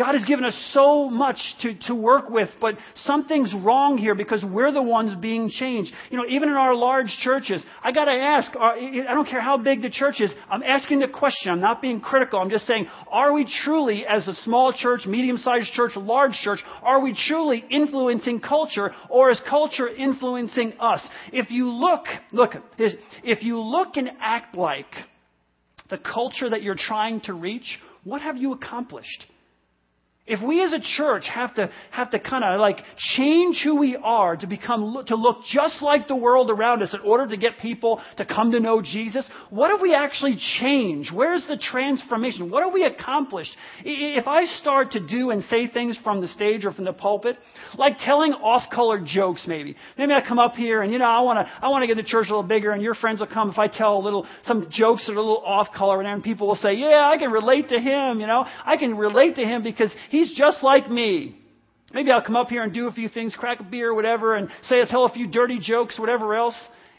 [0.00, 4.42] God has given us so much to, to work with, but something's wrong here because
[4.42, 5.92] we're the ones being changed.
[6.08, 9.82] You know, even in our large churches, I gotta ask, I don't care how big
[9.82, 13.34] the church is, I'm asking the question, I'm not being critical, I'm just saying, are
[13.34, 18.94] we truly, as a small church, medium-sized church, large church, are we truly influencing culture,
[19.10, 21.06] or is culture influencing us?
[21.30, 24.94] If you look, look, if you look and act like
[25.90, 29.26] the culture that you're trying to reach, what have you accomplished?
[30.30, 32.78] If we as a church have to have to kind of like
[33.16, 37.00] change who we are to become to look just like the world around us in
[37.00, 41.12] order to get people to come to know Jesus, what have we actually changed?
[41.12, 42.48] Where's the transformation?
[42.48, 43.50] What have we accomplished?
[43.84, 47.36] If I start to do and say things from the stage or from the pulpit,
[47.76, 51.44] like telling off-color jokes, maybe maybe I come up here and you know I want
[51.44, 53.50] to I want to get the church a little bigger, and your friends will come
[53.50, 56.54] if I tell a little some jokes that are a little off-color, and people will
[56.54, 58.20] say, yeah, I can relate to him.
[58.20, 61.34] You know, I can relate to him because he He's just like me.
[61.94, 64.50] Maybe I'll come up here and do a few things, crack a beer, whatever, and
[64.64, 66.54] say, tell a few dirty jokes, whatever else.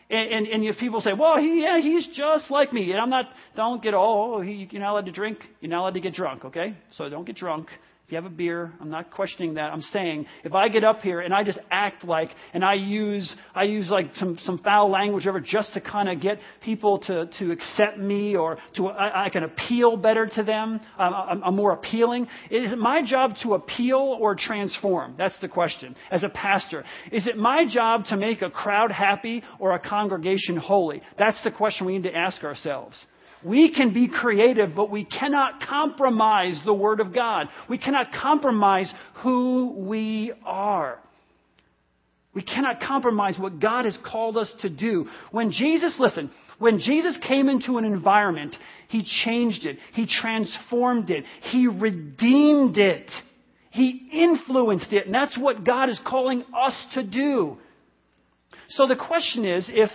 [0.09, 2.91] And, and, and if people say, well, he, yeah, he's just like me.
[2.91, 5.37] And I'm not, don't get, oh, he, you're not allowed to drink.
[5.59, 6.75] You're not allowed to get drunk, okay?
[6.97, 7.69] So don't get drunk
[8.11, 9.71] you have a beer, I'm not questioning that.
[9.71, 13.33] I'm saying if I get up here and I just act like and I use
[13.55, 17.27] I use like some some foul language ever just to kind of get people to
[17.39, 20.81] to accept me or to I, I can appeal better to them.
[20.97, 22.27] I'm, I'm more appealing.
[22.49, 25.15] Is it my job to appeal or transform?
[25.17, 25.95] That's the question.
[26.09, 30.57] As a pastor, is it my job to make a crowd happy or a congregation
[30.57, 31.01] holy?
[31.17, 32.95] That's the question we need to ask ourselves.
[33.43, 37.47] We can be creative, but we cannot compromise the Word of God.
[37.69, 38.91] We cannot compromise
[39.23, 40.99] who we are.
[42.33, 45.07] We cannot compromise what God has called us to do.
[45.31, 48.55] When Jesus, listen, when Jesus came into an environment,
[48.87, 49.77] He changed it.
[49.93, 51.25] He transformed it.
[51.41, 53.09] He redeemed it.
[53.71, 55.05] He influenced it.
[55.05, 57.57] And that's what God is calling us to do.
[58.69, 59.89] So the question is, if,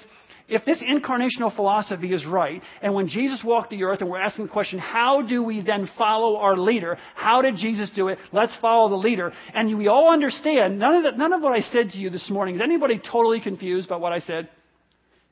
[0.49, 4.47] if this incarnational philosophy is right, and when Jesus walked the earth and we're asking
[4.47, 6.97] the question, how do we then follow our leader?
[7.15, 8.19] How did Jesus do it?
[8.33, 9.33] Let's follow the leader.
[9.55, 12.31] And we all understand, none of, the, none of what I said to you this
[12.31, 14.49] morning, is anybody totally confused by what I said?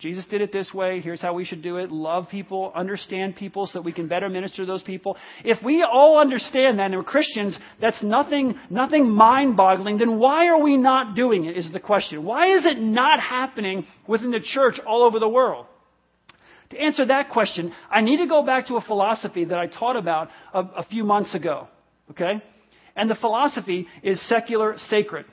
[0.05, 1.01] Jesus did it this way.
[1.01, 1.91] Here's how we should do it.
[1.91, 5.17] Love people, understand people so that we can better minister to those people.
[5.43, 10.49] If we all understand that and we're Christians, that's nothing, nothing mind boggling, then why
[10.49, 12.23] are we not doing it is the question.
[12.23, 15.65] Why is it not happening within the church all over the world?
[16.69, 19.97] To answer that question, I need to go back to a philosophy that I taught
[19.97, 21.69] about a, a few months ago.
[22.11, 22.43] Okay?
[22.95, 25.25] And the philosophy is secular sacred.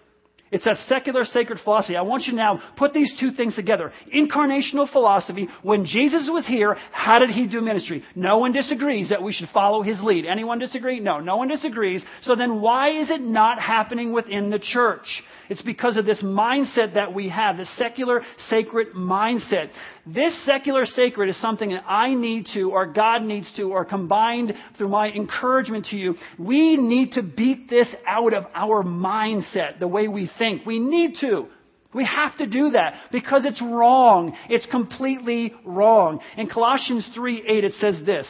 [0.52, 1.96] It's a secular sacred philosophy.
[1.96, 3.94] I want you now put these two things together.
[4.14, 5.48] Incarnational philosophy.
[5.64, 8.04] When Jesus was here, how did he do ministry?
[8.16, 10.26] No one disagrees that we should follow his lead.
[10.26, 11.00] Anyone disagree?
[11.00, 12.04] No, no one disagrees.
[12.24, 15.24] So then why is it not happening within the church?
[15.52, 19.70] It's because of this mindset that we have, the secular sacred mindset.
[20.06, 24.54] This secular sacred is something that I need to, or God needs to, or combined
[24.78, 26.16] through my encouragement to you.
[26.40, 30.66] We need to beat this out of our mindset, the way we think.
[30.66, 31.48] We need to.
[31.94, 34.38] We have to do that because it's wrong.
[34.50, 36.22] It's completely wrong.
[36.38, 38.26] In Colossians 3 8, it says this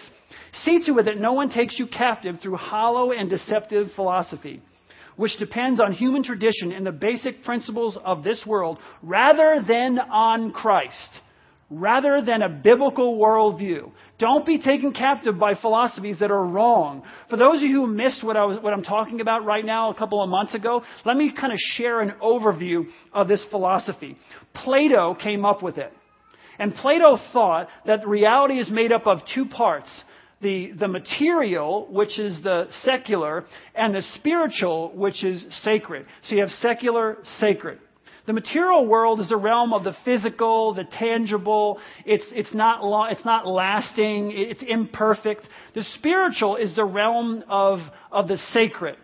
[0.65, 4.63] See to it that no one takes you captive through hollow and deceptive philosophy
[5.21, 10.51] which depends on human tradition and the basic principles of this world rather than on
[10.51, 11.09] Christ,
[11.69, 13.91] rather than a biblical worldview.
[14.17, 17.03] Don't be taken captive by philosophies that are wrong.
[17.29, 19.91] For those of you who missed what, I was, what I'm talking about right now
[19.91, 24.17] a couple of months ago, let me kind of share an overview of this philosophy.
[24.55, 25.93] Plato came up with it.
[26.57, 29.89] And Plato thought that reality is made up of two parts
[30.41, 36.05] the, the material, which is the secular, and the spiritual, which is sacred.
[36.27, 37.79] So you have secular, sacred.
[38.27, 41.79] The material world is the realm of the physical, the tangible.
[42.05, 44.31] It's, it's, not, lo- it's not lasting.
[44.31, 45.41] It's imperfect.
[45.73, 47.79] The spiritual is the realm of,
[48.11, 48.97] of the sacred.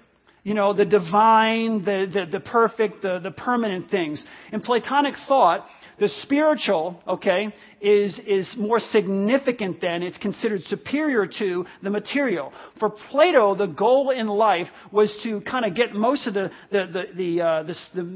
[0.43, 4.23] You know, the divine, the, the, the perfect, the, the permanent things.
[4.53, 5.65] In Platonic thought,
[5.99, 12.51] the spiritual, okay, is, is more significant than, it's considered superior to the material.
[12.79, 16.85] For Plato, the goal in life was to kind of get most of the, the,
[16.87, 17.75] the, the, uh, the,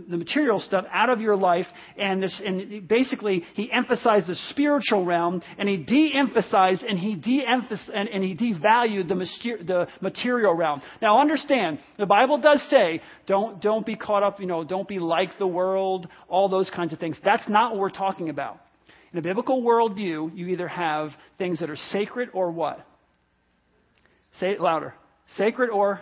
[0.10, 1.65] the, material stuff out of your life,
[1.97, 7.89] and, this, and basically he emphasized the spiritual realm, and he de-emphasized and he de-emphasized
[7.93, 10.82] and, and he devalued the, myster- the material realm.
[11.02, 15.00] Now understand, the Bible does say, don't, don't be caught up, you know, don't be
[15.00, 17.17] like the world, all those kinds of things.
[17.24, 18.60] That's not what we're talking about.
[19.13, 22.86] In a biblical worldview, you either have things that are sacred or what?
[24.39, 24.93] Say it louder.
[25.38, 26.02] Sacred or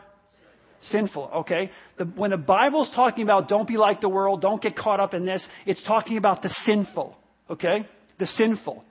[0.83, 1.71] sinful, okay?
[1.97, 5.13] The, when the Bible's talking about don't be like the world, don't get caught up
[5.13, 7.17] in this, it's talking about the sinful,
[7.49, 7.87] okay?
[8.19, 8.83] The sinful.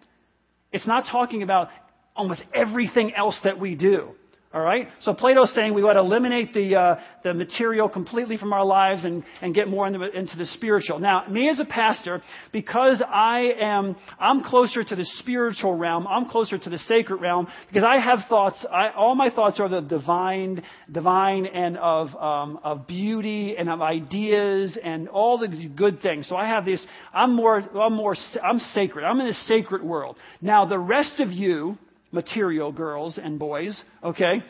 [0.72, 1.68] It's not talking about
[2.14, 4.10] almost everything else that we do.
[4.50, 4.88] All right?
[5.02, 9.04] So Plato's saying we ought to eliminate the, uh, the material completely from our lives
[9.04, 10.98] and, and get more into, into the spiritual.
[11.00, 16.30] Now, me as a pastor, because I am, I'm closer to the spiritual realm, I'm
[16.30, 19.82] closer to the sacred realm, because I have thoughts, I, all my thoughts are the
[19.82, 26.26] divine, divine and of, um, of beauty and of ideas and all the good things.
[26.26, 29.04] So I have this, I'm more, I'm more, I'm sacred.
[29.04, 30.16] I'm in a sacred world.
[30.40, 31.76] Now, the rest of you,
[32.12, 34.42] material girls and boys, okay?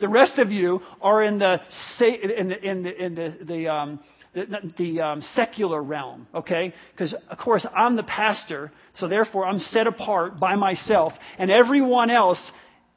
[0.00, 1.60] The rest of you are in the,
[2.00, 4.00] in the, in the, in the, the um,
[4.34, 6.72] the, the um, secular realm, okay?
[6.92, 12.10] Because, of course, I'm the pastor, so therefore I'm set apart by myself, and everyone
[12.10, 12.40] else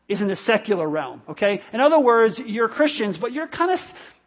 [0.08, 1.62] is in the secular realm, okay?
[1.73, 3.80] In other words, you're Christians, but you're kind of,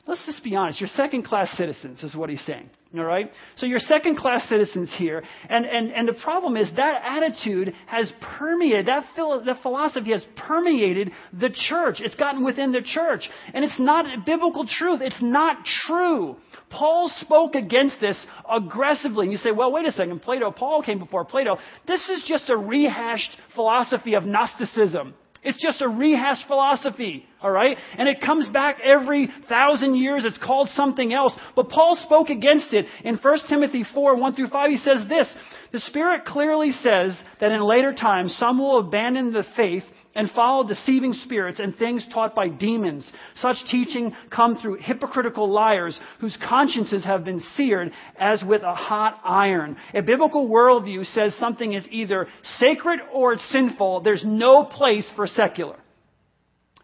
[0.09, 2.71] let's just be honest, you're second class citizens, is what he's saying.
[2.97, 3.31] All right?
[3.57, 5.23] So you're second class citizens here.
[5.51, 10.25] And, and, and the problem is that attitude has permeated, that, philo- that philosophy has
[10.37, 12.01] permeated the church.
[12.01, 13.29] It's gotten within the church.
[13.53, 15.03] And it's not biblical truth.
[15.03, 16.37] It's not true.
[16.71, 18.17] Paul spoke against this
[18.51, 19.27] aggressively.
[19.27, 20.23] And you say, well, wait a second.
[20.23, 21.59] Plato, Paul came before Plato.
[21.87, 25.15] This is just a rehashed philosophy of Gnosticism.
[25.49, 27.79] It's just a rehashed philosophy, all right?
[27.97, 30.27] And it comes back every thousand years.
[30.27, 31.33] It's called something else.
[31.57, 32.85] But Paul spoke against it.
[33.03, 35.27] In 1 Timothy 4, 1 through 5, he says this.
[35.73, 39.85] The Spirit clearly says that in later times some will abandon the faith
[40.19, 43.09] and follow deceiving spirits and things taught by demons.
[43.41, 49.21] Such teaching come through hypocritical liars whose consciences have been seared as with a hot
[49.23, 49.77] iron.
[49.95, 52.27] A biblical worldview says something is either
[52.59, 54.01] sacred or it's sinful.
[54.01, 55.77] There's no place for secular.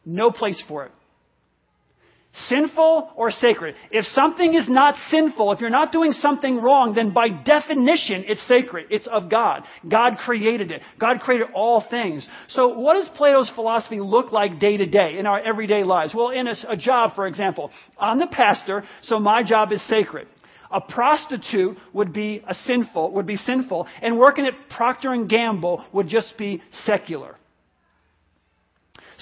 [0.07, 0.92] No place for it.
[2.49, 3.77] Sinful or sacred.
[3.92, 8.44] If something is not sinful, if you're not doing something wrong, then by definition it's
[8.49, 8.87] sacred.
[8.90, 9.62] It's of God.
[9.88, 10.83] God created it.
[10.99, 12.27] God created all things.
[12.49, 16.12] So what does Plato's philosophy look like day to day in our everyday lives?
[16.12, 20.27] Well, in a, a job, for example, I'm the pastor, so my job is sacred.
[20.73, 25.85] A prostitute would be a sinful, would be sinful, and working at Procter and Gamble
[25.92, 27.37] would just be secular.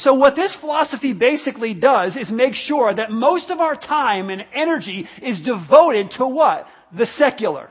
[0.02, 4.44] So what this philosophy basically does is make sure that most of our time and
[4.52, 6.66] energy is devoted to what?
[6.96, 7.70] The secular.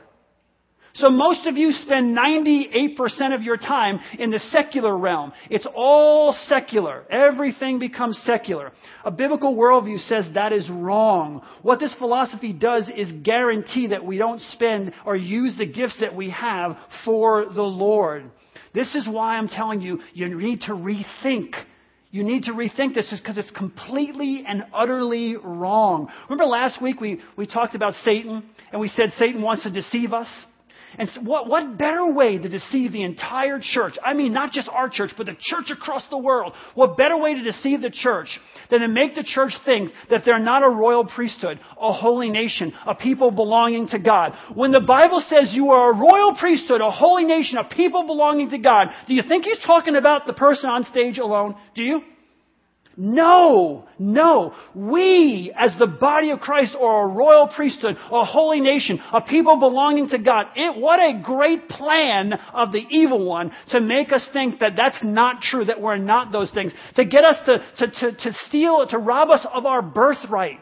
[0.94, 5.32] So most of you spend 98% of your time in the secular realm.
[5.50, 7.04] It's all secular.
[7.10, 8.72] Everything becomes secular.
[9.04, 11.42] A biblical worldview says that is wrong.
[11.62, 16.14] What this philosophy does is guarantee that we don't spend or use the gifts that
[16.14, 18.30] we have for the Lord.
[18.74, 21.54] This is why I'm telling you, you need to rethink
[22.12, 26.08] you need to rethink this because it's completely and utterly wrong.
[26.28, 30.12] Remember last week we, we talked about Satan and we said Satan wants to deceive
[30.12, 30.28] us?
[30.98, 33.96] And what, what better way to deceive the entire church?
[34.04, 36.52] I mean, not just our church, but the church across the world.
[36.74, 38.38] What better way to deceive the church
[38.70, 42.72] than to make the church think that they're not a royal priesthood, a holy nation,
[42.86, 44.34] a people belonging to God?
[44.54, 48.50] When the Bible says you are a royal priesthood, a holy nation, a people belonging
[48.50, 51.56] to God, do you think he's talking about the person on stage alone?
[51.74, 52.02] Do you?
[52.96, 54.54] No, no.
[54.74, 59.58] We, as the body of Christ, are a royal priesthood, a holy nation, a people
[59.58, 60.46] belonging to God.
[60.56, 65.02] It, what a great plan of the evil one to make us think that that's
[65.02, 68.86] not true, that we're not those things, to get us to, to, to, to steal,
[68.88, 70.58] to rob us of our birthright,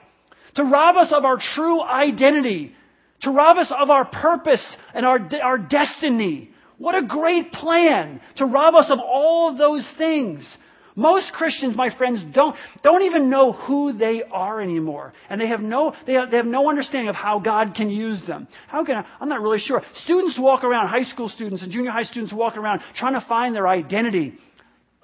[0.55, 2.75] to rob us of our true identity,
[3.23, 4.65] to rob us of our purpose
[4.95, 6.51] and our, our destiny.
[6.79, 10.47] What a great plan to rob us of all of those things.
[10.97, 15.13] Most Christians, my friends, don't, don't even know who they are anymore.
[15.29, 18.21] And they have no, they have, they have no understanding of how God can use
[18.27, 18.49] them.
[18.67, 19.83] How can I, I'm not really sure.
[20.05, 23.55] Students walk around, high school students and junior high students walk around trying to find
[23.55, 24.35] their identity.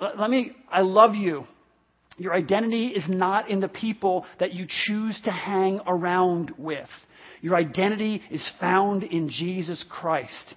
[0.00, 1.46] Let, let me, I love you.
[2.18, 6.88] Your identity is not in the people that you choose to hang around with.
[7.42, 10.54] Your identity is found in Jesus Christ.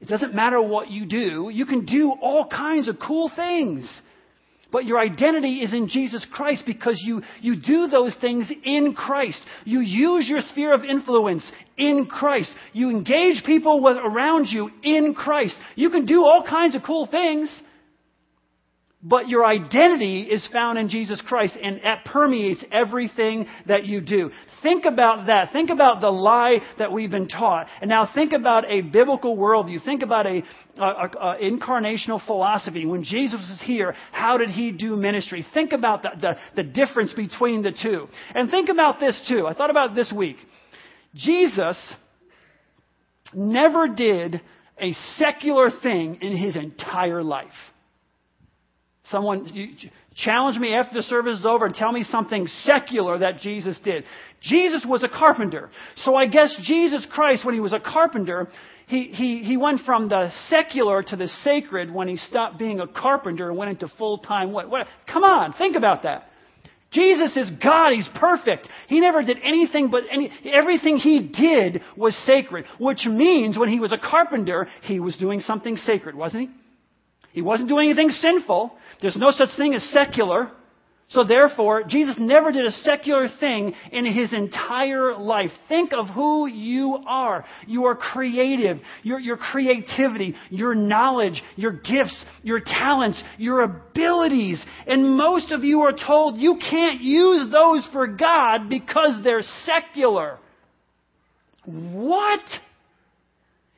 [0.00, 1.50] It doesn't matter what you do.
[1.52, 3.90] You can do all kinds of cool things.
[4.74, 9.38] But your identity is in Jesus Christ because you, you do those things in Christ.
[9.64, 12.50] You use your sphere of influence in Christ.
[12.72, 15.54] You engage people with, around you in Christ.
[15.76, 17.48] You can do all kinds of cool things,
[19.06, 24.30] but your identity is found in Jesus Christ and that permeates everything that you do.
[24.62, 25.52] Think about that.
[25.52, 27.66] Think about the lie that we've been taught.
[27.82, 29.84] And now think about a biblical worldview.
[29.84, 30.42] Think about a,
[30.78, 32.86] a, a incarnational philosophy.
[32.86, 35.46] When Jesus was here, how did he do ministry?
[35.52, 38.06] Think about the, the, the difference between the two.
[38.34, 39.46] And think about this too.
[39.46, 40.36] I thought about this week.
[41.14, 41.76] Jesus
[43.34, 44.40] never did
[44.80, 47.52] a secular thing in his entire life.
[49.10, 49.68] Someone you,
[50.16, 54.04] challenge me after the service is over and tell me something secular that Jesus did.
[54.40, 55.70] Jesus was a carpenter.
[55.96, 58.48] So I guess Jesus Christ, when he was a carpenter,
[58.86, 62.86] he, he, he went from the secular to the sacred when he stopped being a
[62.86, 64.86] carpenter and went into full time what, what?
[65.10, 66.28] Come on, think about that.
[66.94, 67.92] Jesus is God.
[67.92, 68.68] He's perfect.
[68.86, 73.80] He never did anything but any, everything he did was sacred, which means when he
[73.80, 76.54] was a carpenter, he was doing something sacred, wasn't he?
[77.34, 78.72] He wasn't doing anything sinful.
[79.02, 80.52] There's no such thing as secular.
[81.08, 85.50] So therefore, Jesus never did a secular thing in his entire life.
[85.68, 87.44] Think of who you are.
[87.66, 88.78] You are creative.
[89.02, 94.60] Your, your creativity, your knowledge, your gifts, your talents, your abilities.
[94.86, 100.38] And most of you are told you can't use those for God because they're secular.
[101.64, 102.40] What?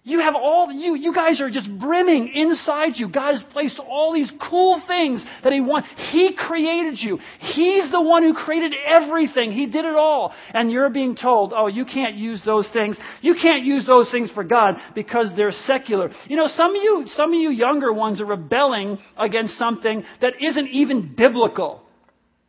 [0.09, 3.09] You have all, you, you guys are just brimming inside you.
[3.09, 5.89] God has placed all these cool things that He wants.
[6.13, 7.19] He created you.
[7.41, 9.51] He's the one who created everything.
[9.51, 10.33] He did it all.
[10.55, 12.97] And you're being told, oh, you can't use those things.
[13.21, 16.13] You can't use those things for God because they're secular.
[16.29, 20.35] You know, some of you, some of you younger ones are rebelling against something that
[20.41, 21.83] isn't even biblical.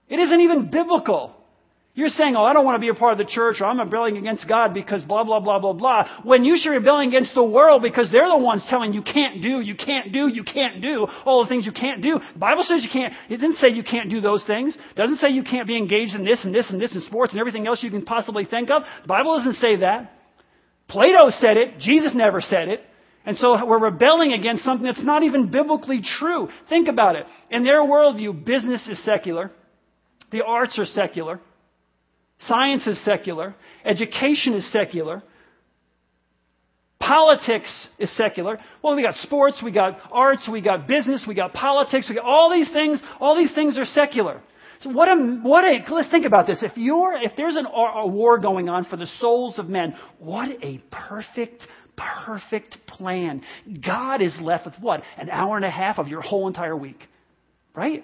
[0.08, 1.37] It isn't even biblical.
[1.98, 3.80] You're saying, oh, I don't want to be a part of the church or I'm
[3.80, 6.22] rebelling against God because blah, blah, blah, blah, blah.
[6.24, 9.42] When you should be rebelling against the world because they're the ones telling you can't
[9.42, 12.20] do, you can't do, you can't do all the things you can't do.
[12.34, 14.76] The Bible says you can't, it didn't say you can't do those things.
[14.76, 17.34] It doesn't say you can't be engaged in this and this and this and sports
[17.34, 18.84] and everything else you can possibly think of.
[19.02, 20.12] The Bible doesn't say that.
[20.88, 21.80] Plato said it.
[21.80, 22.82] Jesus never said it.
[23.26, 26.48] And so we're rebelling against something that's not even biblically true.
[26.70, 27.26] Think about it.
[27.50, 29.50] In their worldview, business is secular.
[30.32, 31.42] The arts are secular.
[32.48, 33.56] Science is secular.
[33.84, 35.24] Education is secular.
[37.00, 38.58] Politics is secular.
[38.84, 42.26] Well, we got sports, we got arts, we got business, we got politics, we got
[42.26, 43.02] all these things.
[43.20, 44.42] All these things are secular.
[44.82, 46.60] So what a, what a, let's think about this.
[46.62, 50.50] If you're, if there's an, a war going on for the souls of men, what
[50.64, 51.64] a perfect,
[51.96, 53.42] perfect plan.
[53.84, 55.02] God is left with what?
[55.18, 57.00] An hour and a half of your whole entire week.
[57.76, 58.04] Right?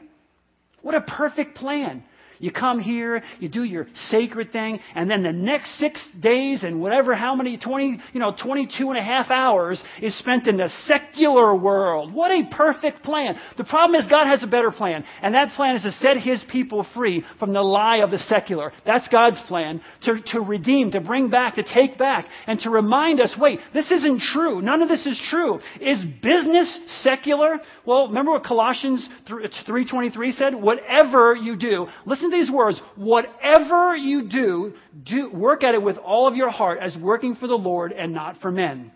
[0.82, 2.04] What a perfect plan.
[2.44, 6.82] You come here, you do your sacred thing, and then the next six days and
[6.82, 10.70] whatever, how many, 20, you know, 22 and a half hours is spent in the
[10.86, 12.14] secular world.
[12.14, 13.40] What a perfect plan.
[13.56, 16.44] The problem is God has a better plan, and that plan is to set His
[16.52, 18.74] people free from the lie of the secular.
[18.86, 19.82] That's God's plan.
[20.02, 23.90] To, to redeem, to bring back, to take back, and to remind us, wait, this
[23.90, 24.62] isn't true.
[24.62, 25.62] None of this is true.
[25.80, 27.62] Is business secular?
[27.86, 30.56] Well, remember what Colossians 3.23 said?
[30.56, 34.74] Whatever you do, listen these words, whatever you do,
[35.06, 38.14] do, work at it with all of your heart as working for the Lord and
[38.14, 38.92] not for men.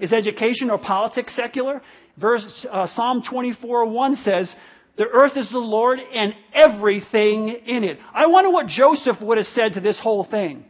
[0.00, 1.80] Is education or politics secular?
[2.16, 4.52] Verse, uh, Psalm 24, 1 says,
[4.96, 7.98] the earth is the Lord and everything in it.
[8.12, 10.64] I wonder what Joseph would have said to this whole thing.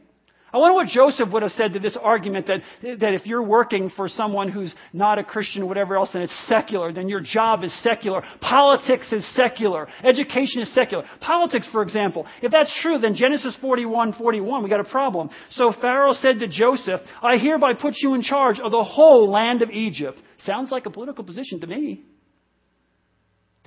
[0.52, 3.90] I wonder what Joseph would have said to this argument that, that if you're working
[3.94, 7.62] for someone who's not a Christian or whatever else and it's secular, then your job
[7.62, 8.22] is secular.
[8.40, 9.86] Politics is secular.
[10.02, 11.04] Education is secular.
[11.20, 15.30] Politics, for example, if that's true, then Genesis 41, 41, we got a problem.
[15.50, 19.62] So Pharaoh said to Joseph, I hereby put you in charge of the whole land
[19.62, 20.18] of Egypt.
[20.44, 22.04] Sounds like a political position to me.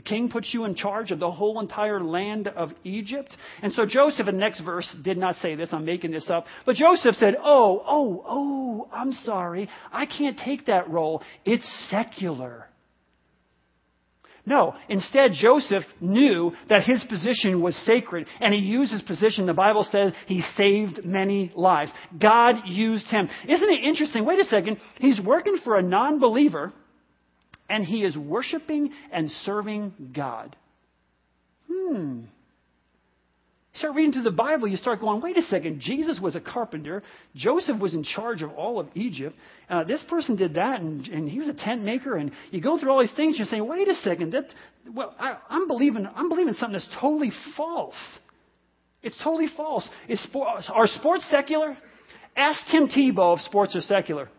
[0.04, 3.36] The king puts you in charge of the whole entire land of Egypt.
[3.62, 5.70] And so Joseph, in the next verse, did not say this.
[5.72, 6.46] I'm making this up.
[6.66, 9.70] But Joseph said, Oh, oh, oh, I'm sorry.
[9.92, 11.22] I can't take that role.
[11.46, 12.68] It's secular.
[14.46, 19.46] No, instead, Joseph knew that his position was sacred, and he used his position.
[19.46, 21.94] The Bible says he saved many lives.
[22.20, 23.30] God used him.
[23.48, 24.26] Isn't it interesting?
[24.26, 24.80] Wait a second.
[25.00, 26.74] He's working for a non believer
[27.70, 30.56] and he is worshiping and serving God.
[31.72, 32.22] Hmm.
[33.76, 37.02] Start reading through the Bible, you start going, wait a second, Jesus was a carpenter.
[37.36, 39.36] Joseph was in charge of all of Egypt.
[39.68, 42.16] Uh, this person did that, and, and he was a tent maker.
[42.16, 44.46] And you go through all these things, you're saying, wait a second, that,
[44.94, 47.96] well, I, I'm, believing, I'm believing something that's totally false.
[49.02, 49.90] It's totally false.
[50.08, 51.76] Is, are sports secular?
[52.36, 54.30] Ask Tim Tebow if sports are secular.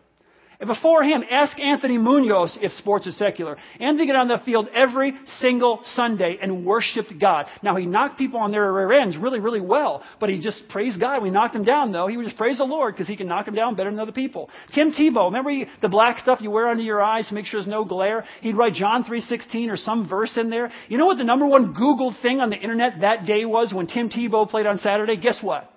[0.59, 3.57] Before him, ask Anthony Munoz if sports is secular.
[3.79, 7.47] Anthony got on the field every single Sunday and worshiped God.
[7.61, 10.99] Now, he knocked people on their rear ends really, really well, but he just praised
[10.99, 11.21] God.
[11.21, 12.07] We knocked him down, though.
[12.07, 14.13] He would just praise the Lord because he can knock him down better than other
[14.13, 14.49] people.
[14.73, 17.59] Tim Tebow, remember he, the black stuff you wear under your eyes to make sure
[17.59, 18.23] there's no glare?
[18.41, 20.71] He'd write John 3.16 or some verse in there.
[20.87, 23.87] You know what the number one Googled thing on the internet that day was when
[23.87, 25.17] Tim Tebow played on Saturday?
[25.17, 25.71] Guess what?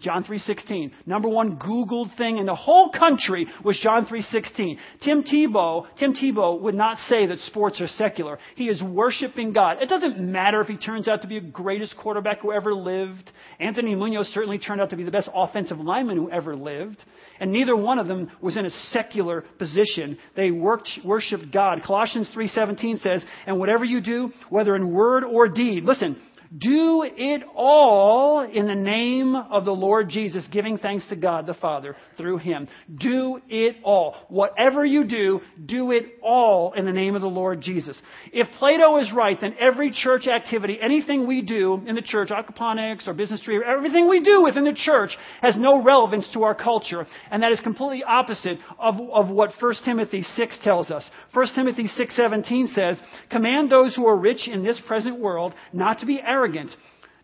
[0.00, 0.92] John 3.16.
[1.06, 4.78] Number one Googled thing in the whole country was John 3.16.
[5.02, 8.38] Tim Tebow, Tim Tebow would not say that sports are secular.
[8.54, 9.78] He is worshiping God.
[9.82, 13.30] It doesn't matter if he turns out to be the greatest quarterback who ever lived.
[13.58, 17.02] Anthony Munoz certainly turned out to be the best offensive lineman who ever lived.
[17.40, 20.18] And neither one of them was in a secular position.
[20.36, 21.82] They worked, worshiped God.
[21.84, 26.20] Colossians 3.17 says, and whatever you do, whether in word or deed, listen,
[26.56, 31.54] do it all in the name of the Lord Jesus, giving thanks to God the
[31.54, 32.68] Father through Him.
[32.98, 34.16] Do it all.
[34.28, 38.00] Whatever you do, do it all in the name of the Lord Jesus.
[38.32, 43.06] If Plato is right, then every church activity, anything we do in the church, aquaponics
[43.06, 47.06] or business tree, everything we do within the church has no relevance to our culture.
[47.30, 51.04] And that is completely opposite of, of what 1 Timothy 6 tells us.
[51.34, 52.96] 1 Timothy 6.17 says,
[53.30, 56.70] Command those who are rich in this present world not to be arrogant arrogant,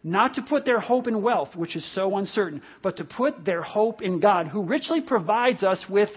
[0.03, 3.63] not to put their hope in wealth, which is so uncertain, but to put their
[3.63, 6.11] hope in God, who richly provides us with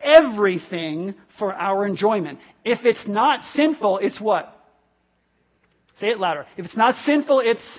[0.00, 2.38] everything for our enjoyment.
[2.64, 4.50] If it's not sinful, it's what?
[6.00, 6.46] Say it louder.
[6.56, 7.78] If it's not sinful, it's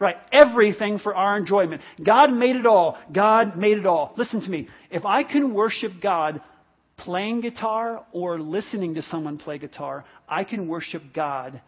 [0.00, 0.16] Right.
[0.32, 1.82] Everything for our enjoyment.
[2.02, 2.96] God made it all.
[3.12, 4.14] God made it all.
[4.16, 4.66] Listen to me.
[4.90, 6.40] If I can worship God
[6.96, 11.60] playing guitar or listening to someone play guitar, I can worship God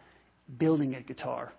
[0.57, 1.53] building a guitar.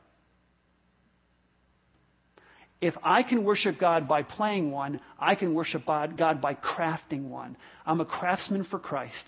[2.80, 7.56] If I can worship God by playing one, I can worship God by crafting one.
[7.86, 9.24] I'm a craftsman for Christ.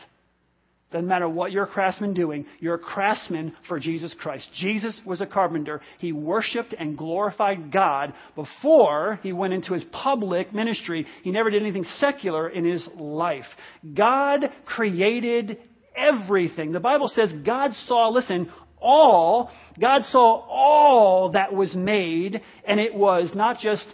[0.93, 4.49] Doesn't matter what you're a craftsman doing, you're a craftsman for Jesus Christ.
[4.55, 5.81] Jesus was a carpenter.
[5.99, 11.05] He worshiped and glorified God before he went into his public ministry.
[11.23, 13.47] He never did anything secular in his life.
[13.95, 15.59] God created
[15.97, 16.71] everything.
[16.71, 18.53] The Bible says God saw, listen,
[18.87, 23.87] all, God saw all that was made, and it was not just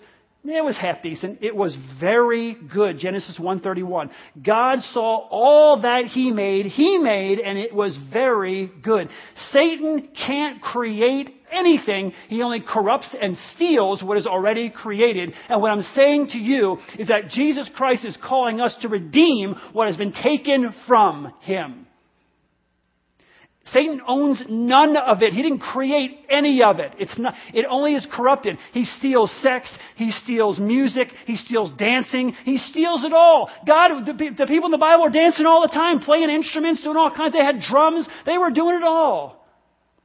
[0.45, 1.39] it was half decent.
[1.41, 2.99] It was very good.
[2.99, 4.11] Genesis 1:31.
[4.45, 9.09] God saw all that he made, he made and it was very good.
[9.53, 12.13] Satan can't create anything.
[12.29, 15.33] He only corrupts and steals what is already created.
[15.49, 19.55] And what I'm saying to you is that Jesus Christ is calling us to redeem
[19.73, 21.87] what has been taken from him.
[23.67, 25.33] Satan owns none of it.
[25.33, 26.95] He didn't create any of it.
[26.99, 28.59] It's not, it only is corrupted.
[28.73, 29.71] He steals sex.
[29.97, 31.09] He steals music.
[31.27, 32.33] He steals dancing.
[32.45, 33.51] He steals it all.
[33.67, 36.97] God, the, the people in the Bible were dancing all the time, playing instruments, doing
[36.97, 37.35] all kinds.
[37.35, 38.09] They had drums.
[38.27, 39.47] They were doing it all.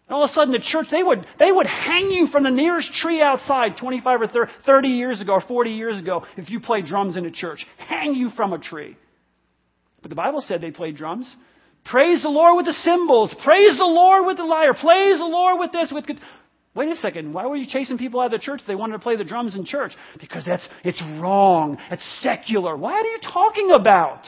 [0.07, 2.51] And all of a sudden the church, they would, they would hang you from the
[2.51, 6.85] nearest tree outside 25 or 30 years ago or 40 years ago if you played
[6.85, 7.65] drums in a church.
[7.77, 8.95] Hang you from a tree.
[10.01, 11.35] But the Bible said they played drums.
[11.89, 13.33] Praise the Lord with the cymbals.
[13.43, 14.73] Praise the Lord with the lyre.
[14.73, 15.91] Praise the Lord with this.
[15.91, 16.05] With
[16.75, 17.33] wait a second.
[17.33, 18.61] Why were you chasing people out of the church?
[18.67, 21.77] They wanted to play the drums in church because that's it's wrong.
[21.89, 22.75] It's secular.
[22.75, 24.23] What are you talking about?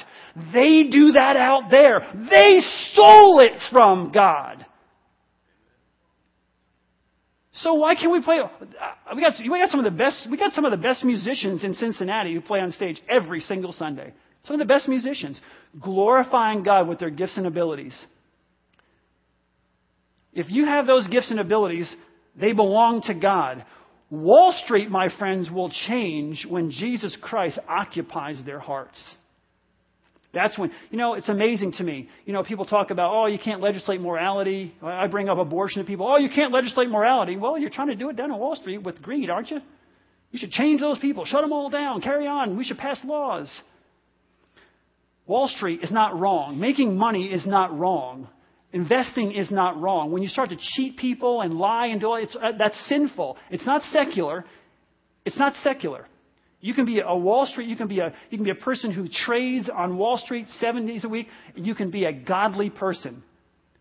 [0.53, 1.99] They do that out there.
[2.29, 4.65] They stole it from God.
[7.53, 8.39] So why can't we play?
[8.39, 10.27] Uh, we got, we got some of the best.
[10.31, 13.73] We got some of the best musicians in Cincinnati who play on stage every single
[13.73, 14.13] Sunday.
[14.49, 15.39] Some of the best musicians
[15.79, 17.93] glorifying God with their gifts and abilities.
[20.33, 21.87] If you have those gifts and abilities,
[22.35, 23.63] they belong to God.
[24.09, 28.99] Wall Street, my friends, will change when Jesus Christ occupies their hearts.
[30.33, 32.09] That's when, you know, it's amazing to me.
[32.25, 34.73] You know, people talk about, oh, you can't legislate morality.
[34.81, 36.07] I bring up abortion to people.
[36.07, 37.37] Oh, you can't legislate morality.
[37.37, 39.59] Well, you're trying to do it down on Wall Street with greed, aren't you?
[40.31, 41.25] You should change those people.
[41.25, 42.01] Shut them all down.
[42.01, 42.57] Carry on.
[42.57, 43.47] We should pass laws.
[45.29, 46.59] Wall Street is not wrong.
[46.59, 48.27] Making money is not wrong.
[48.73, 50.11] Investing is not wrong.
[50.11, 53.37] When you start to cheat people and lie and do all, uh, that's sinful.
[53.51, 54.43] It's not secular.
[55.25, 56.07] It's not secular.
[56.61, 58.91] You can be a Wall Street, you can be a, you can be a person
[58.91, 61.27] who trades on Wall Street seven days a week.
[61.55, 63.21] And you can be a godly person.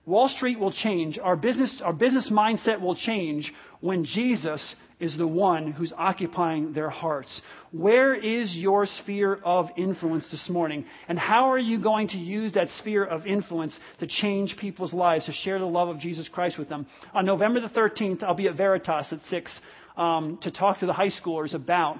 [0.05, 1.19] Wall Street will change.
[1.19, 6.91] Our business, our business mindset will change when Jesus is the one who's occupying their
[6.91, 7.41] hearts.
[7.71, 10.85] Where is your sphere of influence this morning?
[11.09, 15.27] And how are you going to use that sphere of influence to change people's lives,
[15.27, 16.87] to share the love of Jesus Christ with them?
[17.15, 19.61] On November the 13th, I'll be at Veritas at 6
[19.97, 21.99] um, to talk to the high schoolers about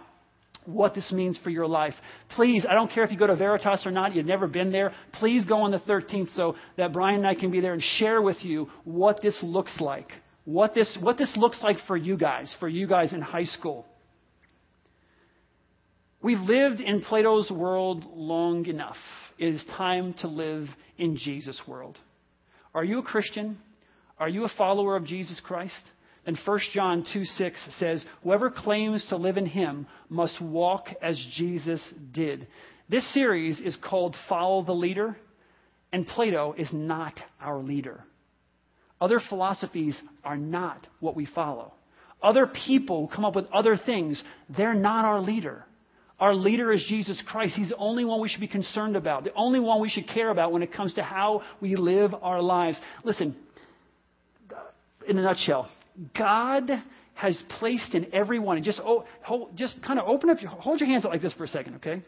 [0.65, 1.95] what this means for your life.
[2.37, 4.93] Please, I don't care if you go to Veritas or not, you've never been there.
[5.15, 8.21] Please go on the 13th so that Brian and I can be there and share
[8.21, 10.11] with you what this looks like
[10.49, 13.85] what this, what this looks like for you guys, for you guys in high school.
[16.23, 18.97] We've lived in Plato's world long enough.
[19.39, 21.99] It is time to live in Jesus' world.
[22.75, 23.59] Are you a Christian?
[24.19, 25.83] Are you a follower of Jesus Christ?
[26.25, 31.23] And 1 John 2 6 says, Whoever claims to live in him must walk as
[31.37, 32.49] Jesus did.
[32.89, 35.15] This series is called Follow the Leader,
[35.93, 38.03] and Plato is not our leader.
[39.01, 41.73] Other philosophies are not what we follow.
[42.23, 44.23] Other people come up with other things,
[44.57, 45.65] they're not our leader.
[46.19, 47.55] Our leader is Jesus Christ.
[47.55, 50.31] He's the only one we should be concerned about, the only one we should care
[50.31, 52.79] about when it comes to how we live our lives.
[53.05, 53.37] Listen,
[55.07, 55.71] in a nutshell,
[56.17, 56.71] God
[57.15, 60.81] has placed in everyone, and just, oh, hold, just kind of open up, your, hold
[60.81, 62.03] your hands up like this for a second, okay?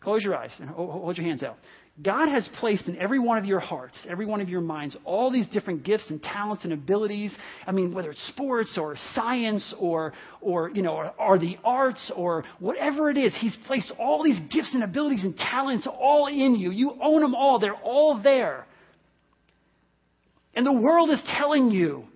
[0.00, 1.56] Close your eyes and hold your hands out.
[2.02, 5.30] God has placed in every one of your hearts, every one of your minds, all
[5.30, 7.32] these different gifts and talents and abilities.
[7.68, 12.10] I mean, whether it's sports or science or, or you know, or, or the arts
[12.16, 16.56] or whatever it is, He's placed all these gifts and abilities and talents all in
[16.56, 16.72] you.
[16.72, 17.60] You own them all.
[17.60, 18.66] They're all there.
[20.54, 22.06] And the world is telling you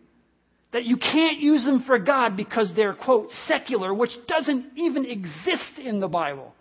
[0.72, 5.78] that you can't use them for God because they're, quote, secular, which doesn't even exist
[5.78, 6.52] in the Bible.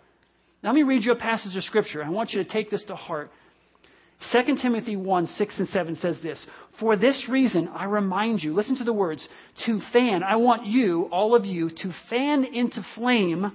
[0.62, 2.02] Now, let me read you a passage of Scripture.
[2.02, 3.30] I want you to take this to heart.
[4.32, 6.44] 2 Timothy 1 6 and 7 says this
[6.80, 9.26] For this reason, I remind you, listen to the words,
[9.66, 13.52] to fan, I want you, all of you, to fan into flame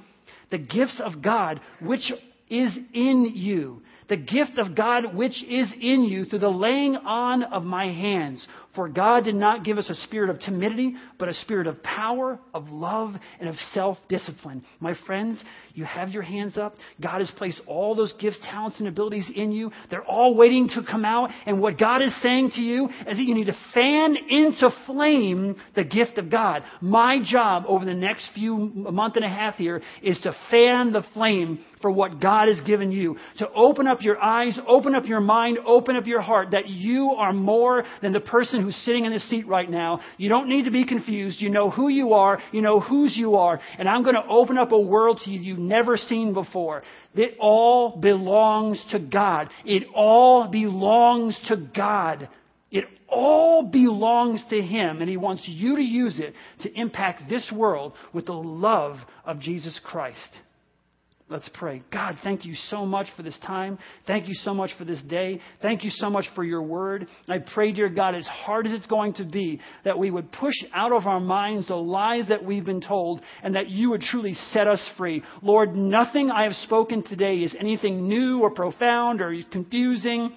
[0.49, 2.11] the gifts of God which
[2.49, 3.81] is in you.
[4.07, 8.45] The gift of God which is in you through the laying on of my hands.
[8.75, 12.39] For God did not give us a spirit of timidity, but a spirit of power,
[12.55, 14.65] of love, and of self discipline.
[14.79, 15.43] My friends,
[15.75, 16.73] you have your hands up.
[16.99, 19.71] God has placed all those gifts, talents, and abilities in you.
[19.91, 21.29] They're all waiting to come out.
[21.45, 25.55] And what God is saying to you is that you need to fan into flame
[25.75, 26.63] the gift of God.
[26.81, 31.05] My job over the next few month and a half here is to fan the
[31.13, 33.17] flame for what God has given you.
[33.37, 37.11] To open up your eyes, open up your mind, open up your heart that you
[37.11, 39.99] are more than the person who's sitting in this seat right now.
[40.17, 41.41] You don't need to be confused.
[41.41, 42.39] You know who you are.
[42.51, 43.59] You know whose you are.
[43.77, 46.83] And I'm going to open up a world to you you've never seen before.
[47.13, 49.49] It all belongs to God.
[49.65, 52.29] It all belongs to God.
[52.71, 56.33] It all belongs to Him, and He wants you to use it
[56.63, 60.17] to impact this world with the love of Jesus Christ.
[61.29, 61.81] Let's pray.
[61.91, 63.79] God, thank you so much for this time.
[64.05, 65.39] Thank you so much for this day.
[65.61, 67.07] Thank you so much for your word.
[67.29, 70.53] I pray, dear God, as hard as it's going to be, that we would push
[70.73, 74.33] out of our minds the lies that we've been told and that you would truly
[74.51, 75.23] set us free.
[75.41, 80.35] Lord, nothing I have spoken today is anything new or profound or confusing.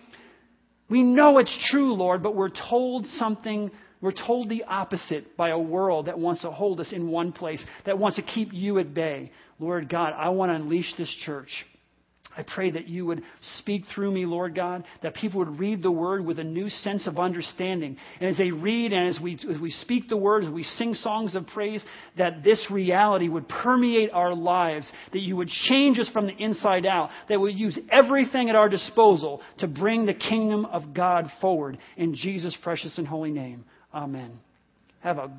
[0.88, 5.58] We know it's true, Lord, but we're told something we're told the opposite by a
[5.58, 8.94] world that wants to hold us in one place, that wants to keep you at
[8.94, 9.32] bay.
[9.58, 11.48] Lord God, I want to unleash this church.
[12.36, 13.22] I pray that you would
[13.58, 17.06] speak through me, Lord God, that people would read the word with a new sense
[17.06, 17.96] of understanding.
[18.20, 20.92] And as they read and as we, as we speak the word, as we sing
[20.94, 21.82] songs of praise,
[22.18, 26.84] that this reality would permeate our lives, that you would change us from the inside
[26.84, 31.78] out, that we use everything at our disposal to bring the kingdom of God forward.
[31.96, 33.64] In Jesus' precious and holy name.
[33.96, 34.32] Amen.
[35.02, 35.30] Have a